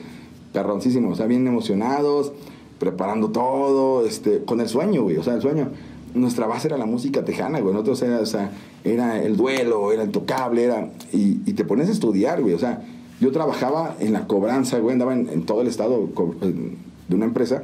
[0.53, 2.31] Perroncísimos, o sea, bien emocionados,
[2.79, 5.17] preparando todo, este, con el sueño, güey.
[5.17, 5.69] O sea, el sueño.
[6.13, 7.73] Nuestra base era la música tejana, güey.
[7.73, 8.51] Nosotros era, o sea,
[8.85, 10.89] era el duelo, era el tocable, era.
[11.11, 12.53] Y, y te pones a estudiar, güey.
[12.53, 12.81] O sea,
[13.19, 14.93] yo trabajaba en la cobranza, güey.
[14.93, 16.09] Andaba en, todo el estado
[17.07, 17.63] de una empresa.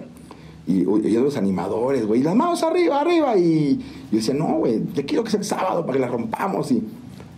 [0.68, 3.38] Y oyendo los animadores, güey, las manos arriba, arriba.
[3.38, 3.78] Y
[4.12, 6.72] yo decía, no, güey, yo quiero que sea el sábado para que la rompamos.
[6.72, 6.84] Y,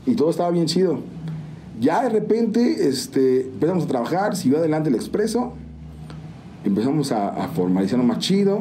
[0.06, 1.00] y todo estaba bien chido.
[1.80, 5.54] Ya de repente este, empezamos a trabajar, siguió adelante el expreso.
[6.64, 8.60] Empezamos a, a formalizarlo más chido.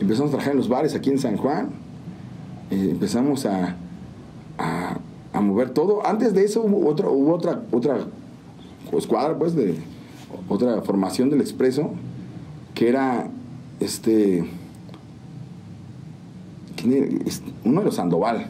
[0.00, 1.70] Empezamos a trabajar en los bares aquí en San Juan.
[2.70, 3.76] Eh, empezamos a,
[4.58, 4.98] a,
[5.32, 6.06] a mover todo.
[6.06, 8.06] Antes de eso hubo, otro, hubo otra, otra
[8.96, 9.74] escuadra, pues, de
[10.48, 11.90] otra formación del expreso,
[12.74, 13.28] que era
[13.80, 14.44] este.
[16.76, 17.06] ¿quién era?
[17.26, 18.46] Es- Uno de los Sandoval.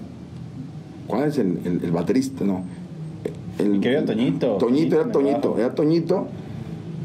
[1.07, 2.45] ¿Cuál es el, el- el baterista?
[2.45, 2.63] No.
[3.59, 4.57] El, Mi querido Toñito.
[4.59, 5.59] Toñito, era Toñito.
[5.59, 6.27] Era Toñito.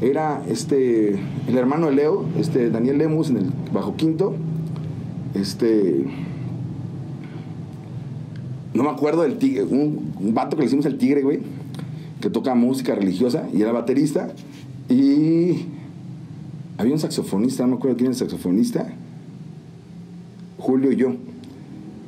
[0.00, 1.18] Era este.
[1.48, 4.34] El hermano de Leo, este Daniel Lemus en el bajo quinto.
[5.34, 6.04] Este.
[8.74, 9.64] No me acuerdo del tigre.
[9.64, 11.40] Un, un vato que le hicimos el tigre, güey.
[12.24, 14.32] Que toca música religiosa y era baterista.
[14.88, 15.66] Y.
[16.78, 18.90] Había un saxofonista, no me acuerdo quién era el saxofonista.
[20.56, 21.12] Julio y yo.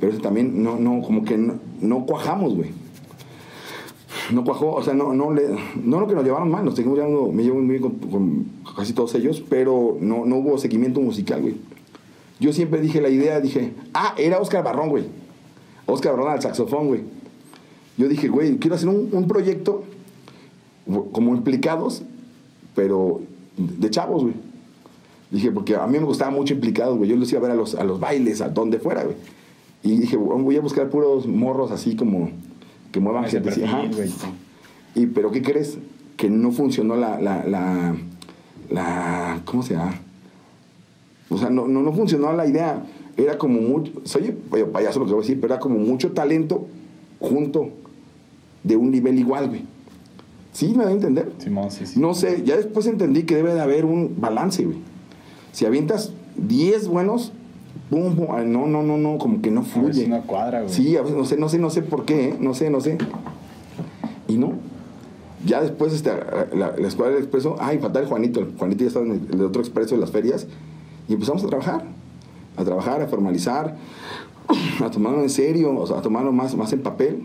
[0.00, 2.70] Pero ese también no, no, como que no, cuajamos, güey.
[4.32, 5.42] No cuajó, o sea, no, no, le,
[5.84, 8.94] no lo que nos llevaron mal, nos seguimos llevando, me llevo muy bien con, casi
[8.94, 11.56] todos ellos, pero no, no hubo seguimiento musical, güey.
[12.40, 15.04] Yo siempre dije la idea, dije, ah, era Oscar Barrón, güey.
[15.84, 17.02] Oscar Barrón al saxofón, güey.
[17.98, 19.84] Yo dije, güey, quiero hacer un proyecto
[21.12, 22.02] como implicados,
[22.74, 23.20] pero
[23.56, 24.34] de chavos, güey.
[25.30, 27.10] Dije, porque a mí me gustaba mucho implicados, güey.
[27.10, 29.16] Yo los iba a ver a los, a los bailes, a donde fuera, güey.
[29.82, 32.30] Y dije, bueno, voy a buscar puros morros así como
[32.92, 33.48] que muevan Ese gente.
[33.48, 33.82] perfil, ajá.
[33.94, 34.10] güey.
[34.94, 35.78] Y, pero ¿qué crees?
[36.16, 37.96] Que no funcionó la, la, la,
[38.70, 39.94] la- ¿cómo se llama?
[41.28, 42.84] O sea, no, no, no funcionó la idea.
[43.16, 44.32] Era como mucho, soy
[44.72, 46.66] payaso lo que voy a decir, pero era como mucho talento
[47.18, 47.70] junto
[48.62, 49.62] de un nivel igual, güey.
[50.56, 51.30] ¿Sí me da a entender?
[51.36, 52.00] Simón, sí, sí.
[52.00, 54.78] No sé, ya después entendí que debe de haber un balance, güey.
[55.52, 57.32] Si avientas 10 buenos,
[57.90, 60.04] pum, pum, ay, no, no, no, no, como que no fluye.
[60.04, 60.72] si no cuadra, güey.
[60.72, 62.36] Sí, a veces no sé, no sé, no sé por qué, ¿eh?
[62.40, 62.96] no sé, no sé.
[64.28, 64.54] Y no.
[65.44, 66.10] Ya después este,
[66.54, 68.48] la, la escuadra del expreso, ay, falta el Juanito.
[68.56, 70.46] Juanito ya estaba en el, el otro expreso de las ferias.
[71.06, 71.84] Y empezamos a trabajar.
[72.56, 73.76] A trabajar, a formalizar,
[74.82, 77.24] a tomarlo en serio, o sea, a tomarlo más, más en papel.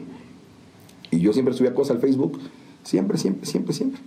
[1.11, 2.37] Y yo siempre subía cosas al Facebook.
[2.83, 4.01] Siempre, siempre, siempre, siempre.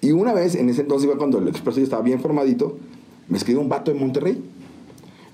[0.00, 2.78] Y una vez, en ese entonces, cuando el expreso ya estaba bien formadito,
[3.28, 4.42] me escribió un vato de Monterrey.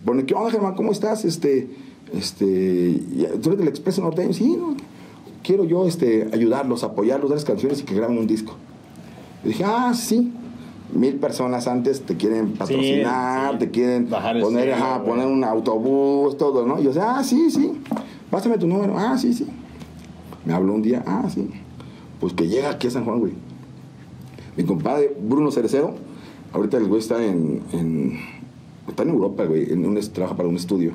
[0.05, 0.75] Pone, ¿qué onda, Germán?
[0.75, 1.25] ¿Cómo estás?
[1.25, 1.69] Este,
[2.13, 4.33] este, ya- ¿tú eres del Expreso Norteño?
[4.33, 4.75] Sí, no,
[5.43, 8.55] quiero yo este, ayudarlos, apoyarlos, darles canciones y que graben un disco.
[9.45, 10.33] Y dije, ah, sí.
[10.93, 13.59] Mil personas antes te quieren patrocinar, sí.
[13.59, 15.09] te quieren Bajar poner, ajá, güey.
[15.11, 16.79] poner un autobús, todo, ¿no?
[16.79, 17.73] Y yo decía, ah, sí, sí.
[18.31, 18.97] Pásame tu número.
[18.97, 19.47] Ah, sí, sí.
[20.45, 21.51] Me habló un día, ah, sí.
[22.25, 23.35] Pues que llega aquí a San Juan, güey.
[24.57, 25.95] Mi compadre Bruno Cerecero,
[26.55, 27.61] ahorita el güey está en,
[28.89, 30.93] está en Europa, güey, en un, trabaja para un estudio.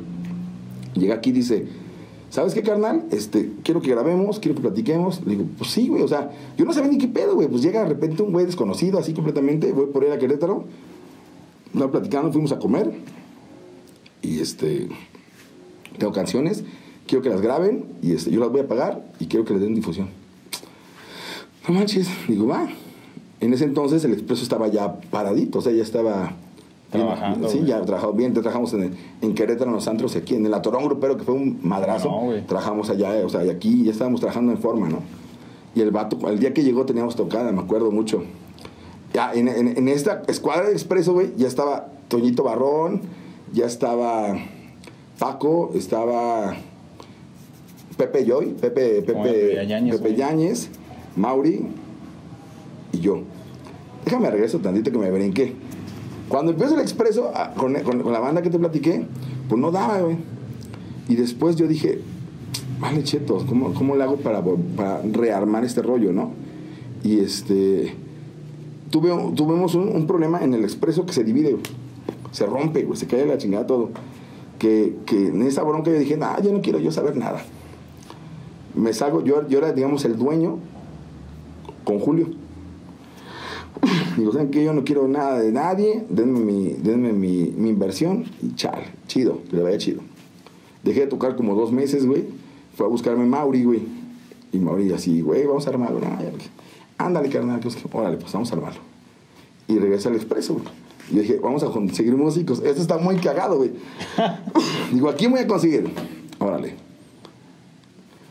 [0.95, 1.67] Llega aquí y dice,
[2.31, 3.05] ¿sabes qué, carnal?
[3.11, 5.23] Este, quiero que grabemos, quiero que platiquemos.
[5.23, 7.47] Le digo, pues sí, güey, o sea, yo no sabía ni qué pedo, güey.
[7.47, 10.65] Pues llega de repente un güey desconocido, así completamente, voy por él a Querétaro.
[11.71, 12.91] Estaba platicando, fuimos a comer.
[14.23, 14.89] Y este,
[15.99, 16.63] tengo canciones,
[17.05, 19.61] quiero que las graben y este, yo las voy a pagar y quiero que les
[19.61, 20.18] den difusión.
[21.69, 22.67] No manches, digo, va.
[23.39, 26.33] En ese entonces el expreso estaba ya paradito, o sea, ya estaba
[26.91, 30.53] Trabajando, Sí, ya trabajamos bien, trabajamos en, en Querétaro, en los antros, aquí en el
[30.55, 32.09] Atorón Grupero, que fue un madrazo.
[32.09, 35.03] No, trabajamos allá, o sea, y aquí ya estábamos trabajando en forma, ¿no?
[35.75, 38.23] Y el vato, el día que llegó teníamos tocada, me acuerdo mucho.
[39.13, 43.01] Ya, en, en- en esta escuadra de expreso, güey, ya estaba Toñito Barrón,
[43.53, 44.35] ya estaba
[45.19, 46.55] Paco, estaba
[47.97, 49.55] Pepe Joy, Pepe, Pepe,
[49.99, 50.15] Pepe.
[50.15, 50.69] Yáñez,
[51.15, 51.67] Mauri
[52.91, 53.21] y yo.
[54.05, 55.53] Déjame regreso tantito que me brinqué.
[56.27, 59.05] Cuando empezó el expreso, ah, con, con- la banda que te platiqué,
[59.47, 60.17] pues no daba, güey.
[61.07, 62.01] Y después yo dije,
[62.79, 64.43] vale, chetos, ¿cómo, cómo le hago para,
[64.75, 66.31] para rearmar este rollo, no?
[67.03, 67.95] Y este.
[68.91, 71.57] Tuve, tuvimos un, problema en el expreso que se divide.
[72.31, 73.89] Se rompe, güey, se cae la chingada todo.
[74.59, 77.41] Que, que en esa bronca yo dije, nah, yo no quiero yo saber nada.
[78.75, 80.57] Me salgo, yo, yo era, digamos, el dueño
[81.89, 82.27] con Julio.
[84.15, 84.63] Digo, ¿saben qué?
[84.63, 89.39] Yo no quiero nada de nadie, denme mi, denme mi, mi inversión y chal, chido,
[89.51, 90.01] le vaya chido.
[90.83, 92.25] Dejé de tocar como dos meses, güey.
[92.75, 93.81] Fue a buscarme Mauri, güey.
[94.51, 95.99] Y Mauri así, güey, vamos a armarlo.
[95.99, 96.49] Pues,
[96.99, 98.81] Ándale, carnal, pues, órale, pues vamos a armarlo.
[99.67, 100.65] Y regresa al expreso, güey.
[101.11, 102.59] Y dije, vamos a conseguir músicos.
[102.59, 103.71] Esto está muy cagado, güey.
[104.93, 105.89] Digo, ¿a quién voy a conseguir?
[106.37, 106.75] Órale.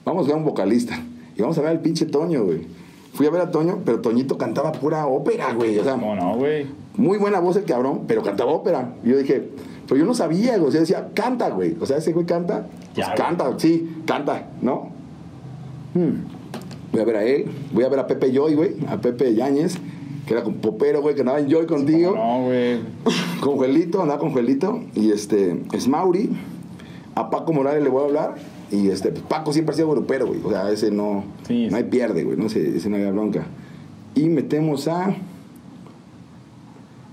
[0.04, 1.02] Vamos a ver un vocalista.
[1.36, 2.77] Y vamos a ver al pinche Toño, güey.
[3.18, 5.76] Fui a ver a Toño, pero Toñito cantaba pura ópera, güey.
[5.76, 6.68] O sea, ¿Cómo no, güey?
[6.96, 8.94] muy buena voz el cabrón, pero cantaba ópera.
[9.02, 9.50] Y yo dije,
[9.88, 10.68] pero yo no sabía, güey.
[10.68, 11.76] O sea, decía, canta, güey.
[11.80, 12.68] O sea, ese güey canta.
[12.68, 13.16] Pues Ya, güey.
[13.16, 14.90] canta, sí, canta, ¿no?
[15.94, 16.26] Hmm.
[16.92, 17.46] Voy a ver a él.
[17.72, 18.76] Voy a ver a Pepe Joy, güey.
[18.88, 19.78] A Pepe Yáñez,
[20.24, 22.14] que era con popero, güey, que andaba en Joy contigo.
[22.14, 22.78] No, güey.
[23.40, 24.80] Con Juelito, andaba con Juelito.
[24.94, 26.30] Y este, es Mauri.
[27.16, 28.34] A Paco Morales le voy a hablar.
[28.70, 30.40] Y este, pues, Paco siempre ha sido grupero, güey.
[30.44, 32.36] O sea, ese no, Sí, no hay pierde, güey.
[32.36, 33.46] No sé, ese no hay bronca.
[34.14, 35.14] Y metemos a,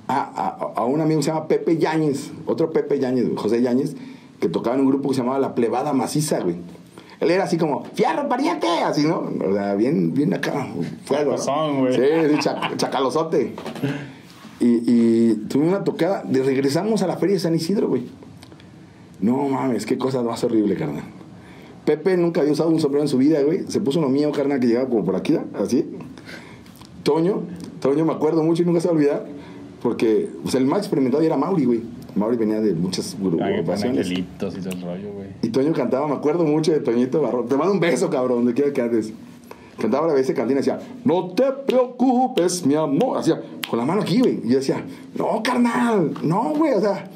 [0.08, 2.32] a, a, a un amigo que se llama Pepe Yáñez.
[2.46, 3.96] Otro Pepe Yáñez, güey, José Yáñez,
[4.40, 6.56] que tocaba en un grupo que se llamaba La Plebada Maciza, güey.
[7.22, 9.32] Él era así como, fierro, pariente, así, ¿no?
[9.50, 10.68] O sea, bien, bien acá,
[11.06, 11.32] fuego.
[11.32, 11.38] ¿no?
[11.38, 11.96] Chacozón, güey.
[11.96, 12.02] Sí,
[12.42, 13.54] chac- chacalosote.
[14.60, 18.04] Y, y tuvimos una tocada, de regresamos a la feria de San Isidro, güey.
[19.22, 21.04] No mames, qué cosa más horrible, carnal.
[21.86, 23.66] Pepe nunca había usado un sombrero en su vida, güey.
[23.68, 25.86] Se puso uno mío, carnal, que llegaba como por aquí, así.
[27.04, 27.44] Toño,
[27.80, 29.26] Toño me acuerdo mucho y nunca se va a olvidar,
[29.82, 31.82] porque pues, el más experimentado era Mauri, güey.
[32.16, 34.10] Mauri venía de muchas agrupaciones.
[34.10, 35.28] y todo el rollo, güey.
[35.44, 37.48] Y Toño cantaba, me acuerdo mucho de Toñito Barrón.
[37.48, 39.14] Te mando un beso, cabrón, donde quiera que andes.
[39.78, 43.18] Cantaba a la vez de cantina y decía, no te preocupes, mi amor.
[43.18, 44.40] Hacía, con la mano aquí, güey.
[44.44, 44.84] Y yo decía,
[45.16, 47.10] no, carnal, no, güey, o sea,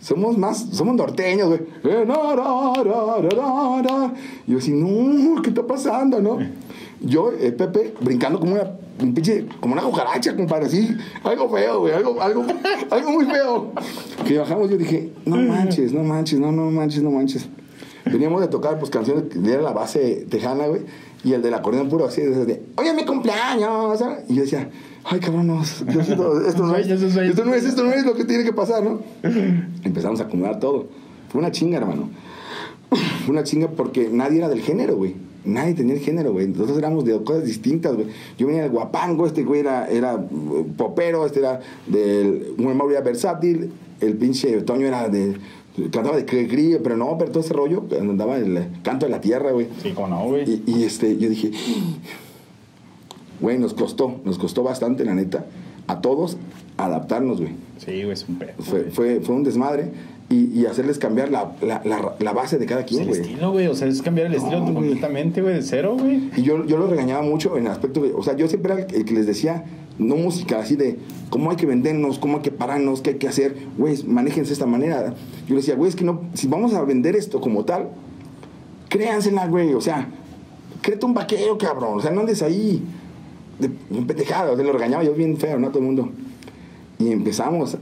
[0.00, 1.60] somos más, somos norteños, güey.
[1.84, 2.06] Eh.
[4.46, 6.38] Y yo así, no, ¿qué está pasando, no?
[7.00, 10.96] Yo, eh, Pepe, brincando como una, un pinche, como una cucaracha, compadre, así.
[11.22, 12.44] Algo feo, güey, algo, algo,
[12.90, 13.72] algo muy feo.
[14.26, 17.48] Que bajamos, yo dije, no manches, no manches, no, no manches, no manches.
[18.04, 20.82] Veníamos de tocar pues canciones que era la base tejana, güey,
[21.22, 24.24] y el del acordeón puro así, de, esas de oye, mi cumpleaños, ¿sabes?
[24.28, 24.70] Y yo decía,
[25.04, 28.24] ay, cabrón, no, Diosito, esto no es, esto no es, esto no es lo que
[28.24, 29.00] tiene que pasar, ¿no?
[29.84, 30.88] Empezamos a acumular todo.
[31.28, 32.10] Fue una chinga, hermano.
[33.24, 35.14] Fue una chinga porque nadie era del género, güey.
[35.44, 36.48] Nadie tenía el género, güey.
[36.48, 38.08] Nosotros éramos de cosas distintas, güey.
[38.36, 42.54] Yo venía del guapango, este güey era, era uh, popero, este era del.
[42.58, 45.36] Era versátil, el pinche Toño era de.
[45.92, 49.52] Cantaba de cri pero no, pero todo ese rollo, andaba el canto de la tierra,
[49.52, 49.68] güey.
[49.82, 50.44] Sí, ¿cómo no, güey?
[50.48, 51.52] Y, y, este, yo dije,
[53.40, 55.46] güey, nos costó, nos costó bastante, la neta,
[55.86, 56.36] a todos
[56.76, 57.52] adaptarnos, güey.
[57.78, 58.52] Sí, güey, es un pedo.
[58.58, 59.90] Fue, fue, fue un desmadre
[60.28, 63.20] y, y hacerles cambiar la, la, la, la base de cada quien, el güey.
[63.20, 63.66] estilo, güey.
[63.68, 64.74] O sea, es cambiar el estilo güey.
[64.74, 66.30] completamente, güey, de cero, güey.
[66.36, 68.82] Y yo, yo los regañaba mucho en el aspecto de, o sea, yo siempre era
[68.82, 69.64] el que les decía,
[70.00, 70.98] no música, así de
[71.28, 74.54] cómo hay que vendernos, cómo hay que pararnos, qué hay que hacer, güey, manéjense de
[74.54, 75.14] esta manera.
[75.46, 77.90] Yo les decía, güey, es que no, si vamos a vender esto como tal,
[78.88, 80.08] créansela, güey, o sea,
[80.80, 82.82] créete un vaquero, cabrón, o sea, no andes ahí
[83.58, 85.68] de, de pendejada, o sea, lo regañaba yo bien feo, ¿no?
[85.68, 86.10] Todo el mundo.
[86.98, 87.78] Y empezamos,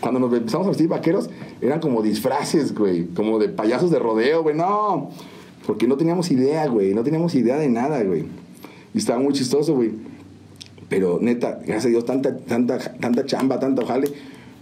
[0.00, 1.30] cuando nos empezamos a vestir vaqueros,
[1.60, 5.10] eran como disfraces, güey, como de payasos de rodeo, güey, no,
[5.66, 8.26] porque no teníamos idea, güey, no teníamos idea de nada, güey.
[8.94, 9.92] Y estaba muy chistoso, güey.
[10.88, 14.08] Pero neta, gracias a Dios, tanta, tanta, tanta chamba, tanta jale.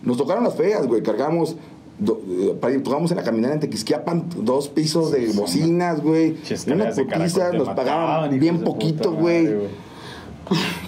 [0.03, 1.03] Nos tocaron las feas, güey.
[1.03, 1.57] Cargamos
[1.99, 6.33] do- eh, tocábamos en la caminera en Tequisquiapan, dos pisos de bocinas, güey.
[6.33, 9.49] Pinches Una escaleras de caracol putiza, te nos pagaban bien poquito, güey.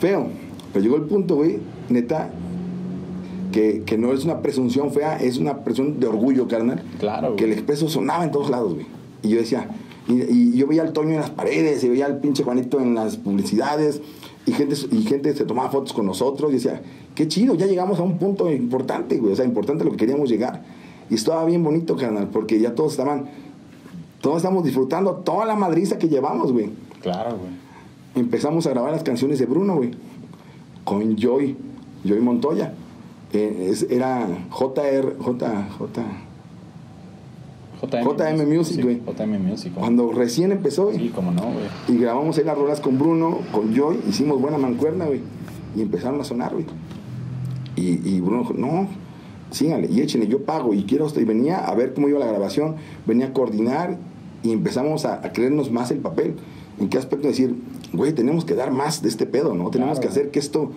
[0.01, 0.27] Feo.
[0.73, 1.59] Pero llegó el punto, güey,
[1.89, 2.31] neta,
[3.53, 6.83] que, que no es una presunción fea, es una presunción de orgullo, carnal.
[6.99, 8.87] Claro, Que el expreso sonaba en todos lados, güey.
[9.23, 9.69] Y yo decía,
[10.09, 12.95] y, y yo veía al Toño en las paredes, y veía al pinche Juanito en
[12.97, 14.01] las publicidades,
[14.47, 16.83] y gente, y gente se tomaba fotos con nosotros, y decía,
[17.15, 19.33] qué chido, ya llegamos a un punto importante, güey.
[19.33, 20.63] O sea, importante lo que queríamos llegar.
[21.11, 23.27] Y estaba bien bonito, carnal, porque ya todos estaban,
[24.21, 26.71] todos estamos disfrutando toda la madriza que llevamos, güey
[27.03, 27.53] Claro, güey.
[28.15, 29.91] empezamos a grabar las canciones de Bruno, güey,
[30.85, 31.57] con Joy,
[32.05, 32.75] Joy Montoya.
[33.33, 36.03] Eh, es- era JR, J, J,
[37.91, 39.01] JM Music, güey.
[39.07, 39.73] JM Music.
[39.73, 39.81] güey.
[39.81, 41.65] cuando recién empezó, Sí, güey, como no, güey.
[41.89, 45.21] y grabamos ahí las rolas con Bruno, con Joy, hicimos buena mancuerna, güey,
[45.77, 46.67] y empezaron a sonar, güey.
[47.77, 48.87] Y, y Bruno dijo, no,
[49.51, 51.07] síganle, y échenle, yo pago, y quiero.
[51.17, 52.77] Y venía a ver cómo iba la grabación,
[53.07, 53.99] venía a coordinar,
[54.43, 56.35] y empezamos a, a creernos más el papel.
[56.79, 57.27] ¿En qué aspecto?
[57.29, 57.55] Decir,
[57.93, 59.71] güey, tenemos que dar más de este pedo, ¿no?
[59.71, 60.71] Tenemos Claro, que hacer que esto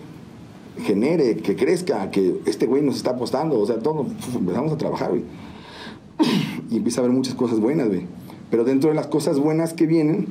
[0.84, 4.78] genere, que crezca, que este güey nos está apostando, o sea, todo, uf, empezamos a
[4.78, 5.22] trabajar, güey.
[6.70, 8.06] Y empieza a haber muchas cosas buenas, güey.
[8.50, 10.26] Pero dentro de las cosas buenas que vienen,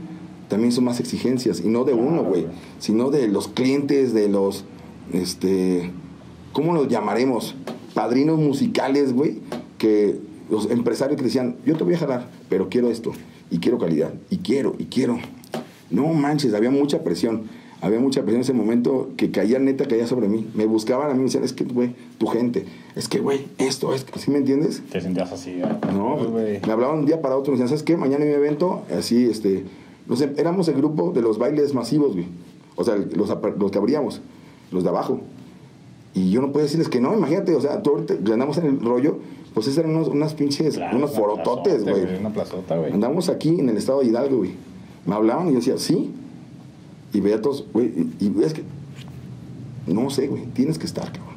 [0.47, 2.47] también son más exigencias, y no de uno, güey.
[2.79, 4.65] sino de los clientes, de los,
[5.13, 5.91] este,
[6.53, 7.55] ¿cómo los llamaremos?
[7.93, 9.39] Padrinos musicales, güey,
[9.77, 10.19] que
[10.49, 13.11] los empresarios que decían, yo te voy a jalar, pero quiero esto,
[13.51, 15.19] y quiero calidad, y quiero, y quiero.
[15.89, 17.43] No manches, había mucha presión.
[17.80, 20.47] Había mucha presión en ese momento que caía neta, caía sobre mí.
[20.55, 22.65] Me buscaban a mí me decían, es que, güey, tu gente.
[22.95, 24.82] Es que, güey, esto, es que, ¿sí me entiendes?
[24.89, 25.65] Te sentías así, ¿eh?
[25.93, 26.59] No, güey.
[26.65, 27.95] me hablaban un día para otro, me decían, ¿sabes qué?
[27.95, 29.63] Mañana hay un evento, así, este,
[30.07, 32.25] no sé, éramos el grupo de los bailes masivos, güey.
[32.75, 34.21] O sea, los, los que abríamos,
[34.71, 35.21] los de abajo.
[36.15, 38.80] Y yo no puedo decirles que no, imagínate, o sea, tú ahorita andamos en el
[38.80, 39.17] rollo,
[39.53, 42.17] pues esos eran unos, unas pinches, Claro, unos forototes, güey.
[42.19, 42.91] Una plazota, güey.
[42.91, 44.51] Andamos aquí en el estado de Hidalgo, güey.
[45.05, 46.11] Me hablaban y yo decía, sí.
[47.13, 47.87] Y veía a todos, güey,
[48.19, 48.63] y, y es que,
[49.87, 51.35] no sé, güey, tienes que estar, cabrón.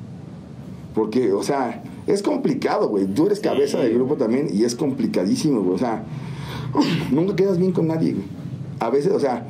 [0.95, 3.07] Porque, o sea, es complicado, güey.
[3.07, 5.75] Tú eres cabeza del grupo también y es complicadísimo, güey.
[5.77, 6.03] O sea,
[7.13, 8.25] nunca quedas bien con nadie, güey.
[8.81, 9.47] A veces, o sea,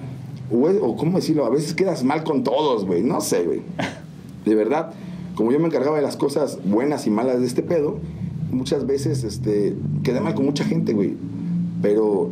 [0.52, 3.02] o, es- o cómo decirlo, a veces quedas mal con todos, güey.
[3.02, 3.62] No sé, güey.
[4.44, 4.92] De verdad,
[5.34, 7.98] como yo me encargaba de las cosas buenas y malas de este pedo,
[8.50, 11.14] muchas veces este, quedé mal con mucha gente, güey.
[11.80, 12.30] Pero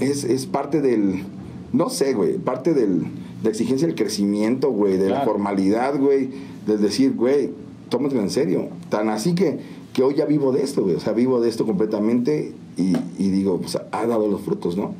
[0.00, 1.24] es, es parte del,
[1.72, 3.06] no sé, güey, parte del, de
[3.44, 6.30] la exigencia del crecimiento, güey, de la formalidad, güey,
[6.66, 7.50] del decir, güey,
[7.88, 8.68] tómatelo en serio.
[8.88, 9.58] Tan así que,
[9.92, 13.30] que hoy ya vivo de esto, güey, o sea, vivo de esto completamente y, y
[13.30, 14.92] digo, pues ha dado los frutos, ¿no?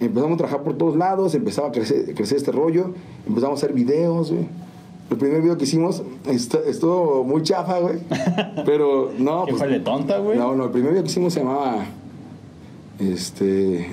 [0.00, 2.92] Empezamos a trabajar por todos lados, empezaba a crecer, crecer este rollo,
[3.26, 4.46] empezamos a hacer videos, güey.
[5.10, 7.96] El primer video que hicimos est- estuvo muy chafa, güey.
[8.66, 10.38] Pero no, ¿Qué pues, fue de tonta, güey?
[10.38, 11.84] no, no, el primer video que hicimos se llamaba.
[13.00, 13.88] Este.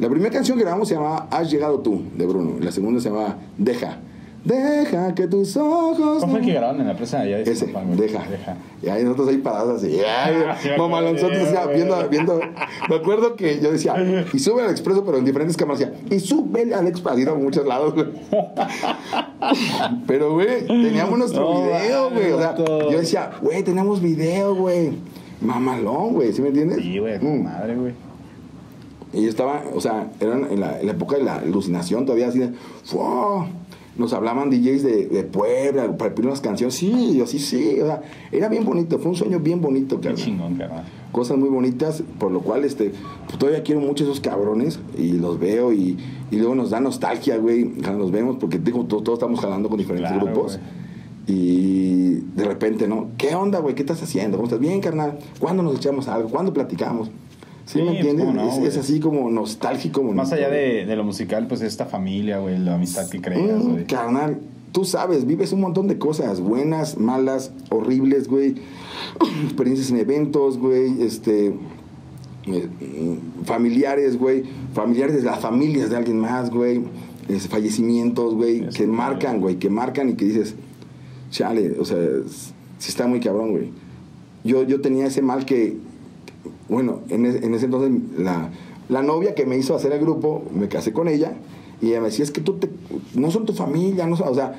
[0.00, 2.54] La primera canción que grabamos se llamaba Has llegado tú, de Bruno.
[2.60, 3.98] La segunda se llamaba Deja.
[4.42, 6.20] Deja que tus ojos.
[6.20, 8.24] ¿Cuál fue que grabaron en la presa allá de Ese, deja.
[8.26, 8.56] Deja.
[8.82, 9.98] Y ahí nosotros ahí parados así.
[10.00, 10.32] ay,
[11.74, 12.40] viendo, viendo.
[12.88, 13.94] Me acuerdo que yo decía,
[14.32, 17.66] y sube al expreso, pero en diferentes cámaras decía, y sube al expreso, en muchos
[17.66, 18.06] lados, güey.
[20.06, 22.32] Pero, güey, teníamos nuestro No, video, güey.
[22.32, 24.92] O sea, yo decía, güey, tenemos video, güey.
[25.40, 26.78] Mamalón, güey, ¿sí me entiendes?
[26.80, 27.44] Sí, güey, Mm.
[27.44, 27.92] madre, güey.
[29.12, 32.28] Y yo estaba, o sea, eran en la, en la época de la alucinación todavía
[32.28, 32.50] así de,
[32.84, 33.48] ¡fua!
[33.96, 36.74] Nos hablaban DJs de, de Puebla para pedir unas canciones.
[36.76, 37.80] Sí, yo sí, sí.
[37.80, 38.02] O sea,
[38.32, 40.84] era bien bonito, fue un sueño bien bonito, Qué chingón, carnal.
[41.12, 42.92] Cosas muy bonitas, por lo cual, este,
[43.26, 45.98] pues, todavía quiero mucho esos cabrones y los veo y,
[46.30, 49.68] y luego nos da nostalgia, güey, cuando nos vemos, porque digo, todos, todos estamos jalando
[49.68, 50.56] con diferentes Claro, grupos.
[50.58, 50.80] güey.
[51.26, 53.08] Y de repente, ¿no?
[53.18, 53.74] ¿Qué onda, güey?
[53.74, 54.36] ¿Qué estás haciendo?
[54.36, 54.60] ¿Cómo estás?
[54.60, 55.18] Bien, carnal.
[55.38, 56.28] ¿Cuándo nos echamos algo?
[56.28, 57.10] ¿Cuándo platicamos?
[57.72, 58.34] ¿Sí, me pues, entiendes?
[58.34, 60.02] no, es, es así como nostálgico.
[60.02, 63.70] Más allá de, de lo musical, pues esta familia, güey, la amistad que creas, Mm,
[63.72, 63.84] güey.
[63.86, 64.38] carnal,
[64.72, 68.56] tú sabes, vives un montón de cosas, buenas, malas, horribles, güey.
[69.44, 71.48] Experiencias en eventos, güey, este,
[72.46, 74.42] eh, mm, familiares, güey,
[74.74, 76.82] familiares de las familias de alguien más, güey,
[77.48, 80.56] fallecimientos, güey, que marcan, güey, que marcan y que dices,
[81.30, 81.98] chale, o sea,
[82.78, 83.70] sí está muy cabrón, güey.
[84.42, 85.76] Yo, yo tenía ese mal que,
[86.70, 88.48] bueno, en, ese- en ese entonces la,
[88.88, 91.32] la novia que me hizo hacer el grupo, me casé con ella
[91.82, 92.70] y ella me decía, es que tú te,
[93.14, 94.54] no son tu familia, no o sea,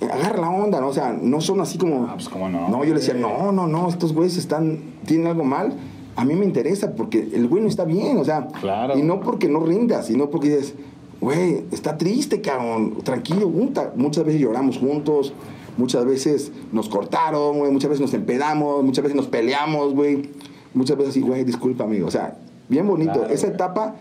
[0.00, 0.88] agarra la onda, ¿no?
[0.88, 2.04] O sea, no son así como...
[2.08, 5.26] Ah, pues, ¿cómo no, No, yo le decía, no, no, no, estos güeyes están, tienen
[5.26, 5.72] algo mal.
[6.16, 8.98] A mí me interesa porque el güey no está bien, o sea, Claro.
[8.98, 10.74] y no porque no rindas, sino porque dices,
[11.20, 13.92] güey, está triste, cabrón, tranquilo, junta.
[13.96, 15.32] Muchas veces lloramos juntos,
[15.76, 20.28] Muchas veces nos cortaron, güey, muchas veces nos empedamos, muchas veces nos peleamos, güey.
[20.74, 22.06] Muchas veces así, güey, disculpa, amigo.
[22.08, 22.36] O sea,
[22.68, 23.12] bien bonito.
[23.12, 23.54] Claro, Esa güey.
[23.54, 23.94] etapa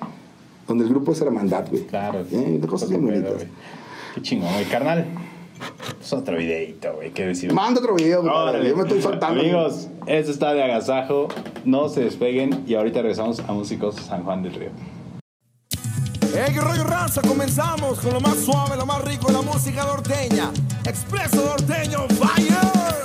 [0.67, 1.85] donde el grupo es hermandad, güey.
[1.85, 2.25] Claro.
[2.31, 3.33] Eh, cosas bien bonitas.
[3.33, 3.47] güey.
[4.15, 4.65] Qué chingón, güey.
[4.65, 5.05] Carnal,
[6.01, 7.11] es otro videito, güey.
[7.11, 7.51] ¿Qué decir?
[7.53, 8.67] Manda otro video, güey.
[8.69, 9.39] Yo me estoy soltando.
[9.39, 11.27] Amigos, esto está de agasajo.
[11.65, 14.69] No se despeguen y ahorita regresamos a Músicos San Juan del Río.
[16.35, 17.21] ¡Ey, qué rollo raza!
[17.21, 20.51] Comenzamos con lo más suave, lo más rico de la música norteña.
[20.85, 22.96] Expreso norteño, fire.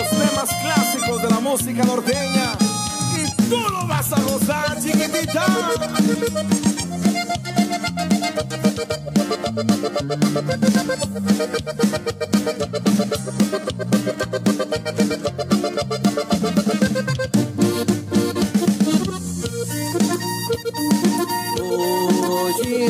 [0.00, 2.56] Los temas clásicos de la música norteña.
[3.16, 5.44] Y tú lo vas a gozar, chiquitita.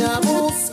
[0.02, 0.69] A buscar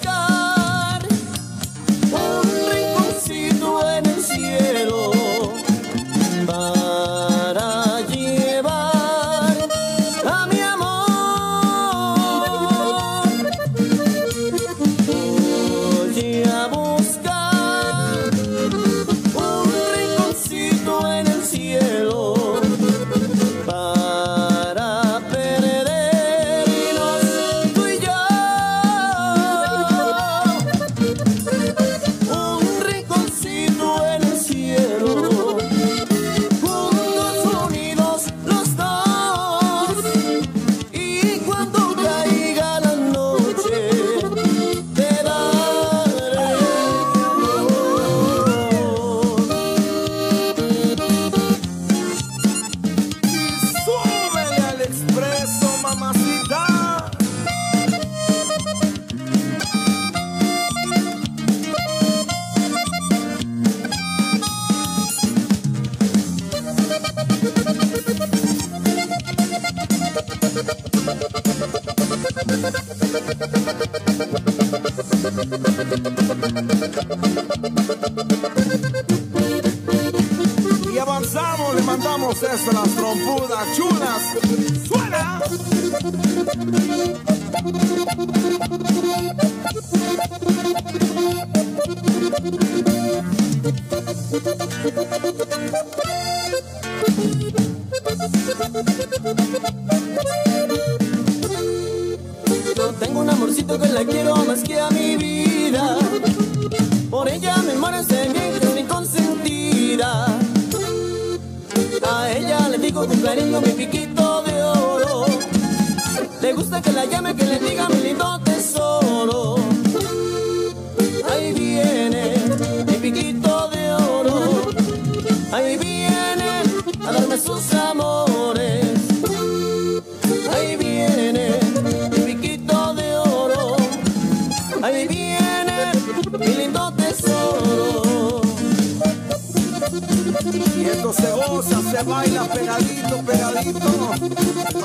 [141.13, 143.79] Se goza, se baila pegadito, pegadito.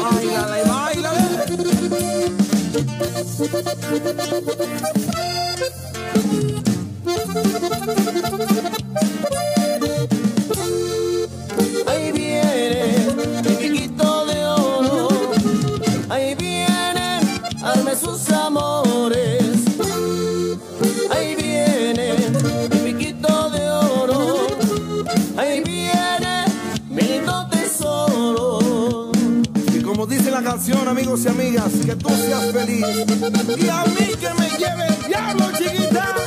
[0.00, 1.22] Báilale, báilale.
[30.70, 32.86] Amigos y amigas, que tú seas feliz.
[33.58, 36.21] Y a mí que me lleve el diablo, chiquita.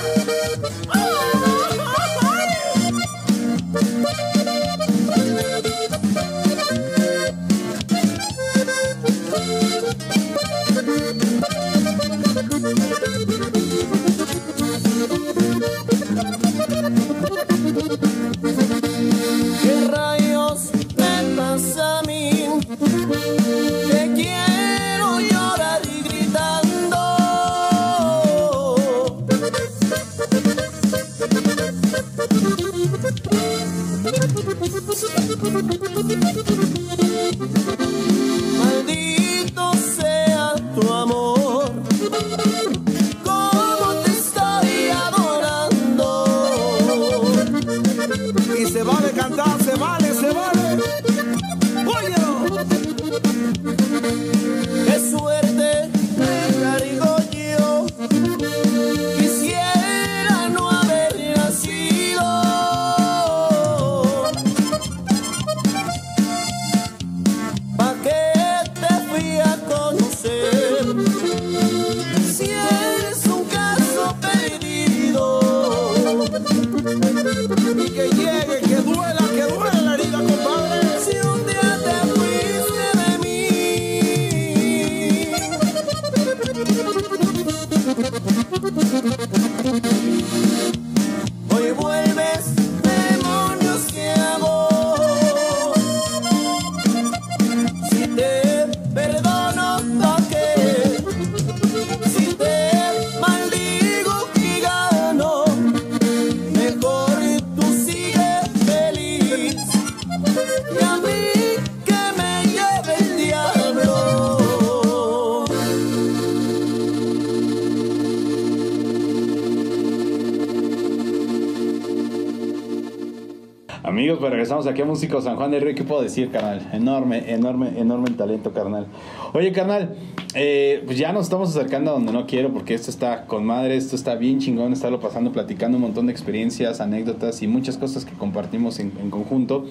[124.75, 125.73] Aquí a Músico San Juan del Río.
[125.73, 126.69] ¿Qué puedo decir, carnal?
[126.73, 128.87] Enorme, enorme, enorme el talento, carnal.
[129.31, 129.95] Oye, carnal,
[130.33, 133.77] eh, pues ya nos estamos acercando a donde no quiero porque esto está con madre,
[133.77, 138.03] esto está bien chingón, estarlo pasando, platicando un montón de experiencias, anécdotas y muchas cosas
[138.03, 139.65] que compartimos en, en conjunto.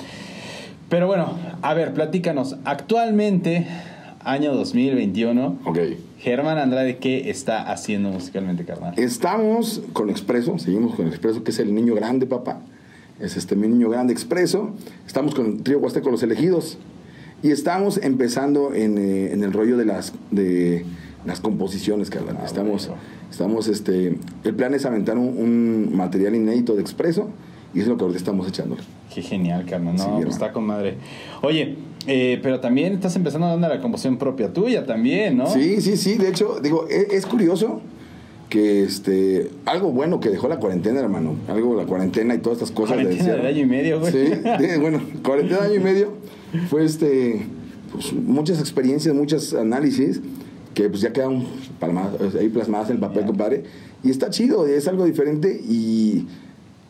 [0.89, 2.57] Pero bueno, a ver, platícanos.
[2.65, 3.67] Actualmente,
[4.21, 5.79] año 2021, Ok.
[6.19, 8.95] Germán Andrade, ¿qué está haciendo musicalmente, carnal?
[8.99, 12.63] Estamos con Expreso, seguimos con Expreso, que es el niño grande, papá.
[13.21, 14.71] Es este mi niño grande Expreso.
[15.07, 16.79] Estamos con el trío Huasteco Los Elegidos.
[17.43, 20.85] Y estamos empezando en, eh, en el rollo de las, de
[21.25, 22.39] las composiciones, carnal.
[22.41, 23.03] Ah, estamos, bueno.
[23.31, 27.29] estamos, este, el plan es aventar un, un material inédito de Expreso.
[27.75, 28.77] Y es lo que ahorita estamos echando.
[29.13, 29.97] Qué genial, carnal.
[29.97, 30.97] No, Sí, pues está con madre.
[31.43, 35.47] Oye, eh, pero también estás empezando a dar la composición propia tuya también, ¿no?
[35.49, 36.15] Sí, sí, sí.
[36.17, 37.81] De hecho, digo, e- es, curioso
[38.55, 41.35] que este algo bueno que dejó la cuarentena, hermano.
[41.49, 43.49] Algo la cuarentena y todas estas cosas de Cuarentena de encierro.
[43.53, 44.13] año y medio, güey.
[44.13, 46.13] Sí, de- bueno, cuarentena de año y medio
[46.71, 47.47] fue este
[47.91, 50.21] pues, muchas experiencias, muchos análisis
[50.73, 51.45] que pues ya quedan
[51.81, 53.65] palmadas, ahí plasmadas en el papel, compadre.
[54.05, 56.27] Y está chido, es algo diferente y,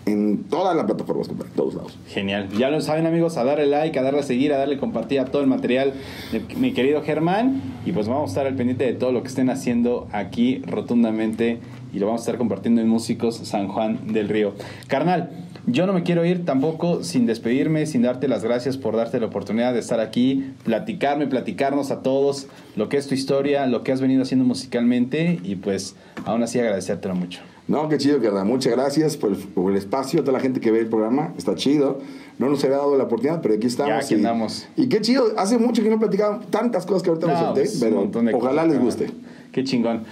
[0.07, 1.99] en todas las plataformas, en todos lados.
[2.09, 2.49] Genial.
[2.59, 5.27] Ya lo saben amigos, a darle like, a darle a seguir, a darle compartir a
[5.27, 5.93] todo el material
[6.33, 7.63] de mi querido Germán.
[7.85, 11.59] Y pues vamos a estar al pendiente de todo lo que estén haciendo aquí rotundamente.
[11.93, 14.55] Y lo vamos a estar compartiendo en Músicos San Juan del Río.
[14.89, 15.31] Carnal,
[15.67, 19.27] yo no me quiero ir tampoco sin despedirme, sin darte las gracias por darte la
[19.27, 23.93] oportunidad de estar aquí, platicarme, platicarnos a todos lo que es tu historia, lo que
[23.93, 25.39] has venido haciendo musicalmente.
[25.45, 27.41] Y pues aún así agradecértelo mucho.
[27.69, 28.45] No, qué chido, verdad.
[28.45, 31.33] Muchas gracias por el, por el espacio, a toda la gente que ve el programa.
[31.39, 32.01] Está chido.
[32.39, 33.91] No nos había dado la oportunidad, pero aquí estamos.
[33.93, 34.67] Ya, aquí y, andamos.
[34.77, 35.27] Y qué chido.
[35.37, 38.43] Hace mucho que no platicaba tantas cosas que ahorita No, solté, pues, pero ojalá cosas,
[38.43, 38.79] les carnal.
[38.81, 39.11] guste.
[39.53, 40.03] Qué chingón.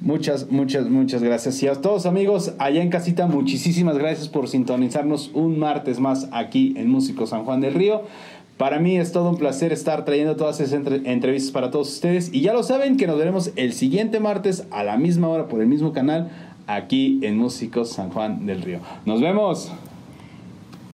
[0.00, 1.62] Muchas, muchas, muchas gracias.
[1.62, 6.72] Y a todos amigos allá en casita, muchísimas gracias por sintonizarnos un martes más aquí
[6.76, 8.02] en Músico San Juan del Río.
[8.56, 12.32] Para mí es todo un placer estar trayendo todas esas entre- entrevistas para todos ustedes.
[12.32, 15.60] Y ya lo saben que nos veremos el siguiente martes a la misma hora por
[15.60, 16.30] el mismo canal
[16.66, 18.80] aquí en Músicos San Juan del Río.
[19.04, 19.70] Nos vemos.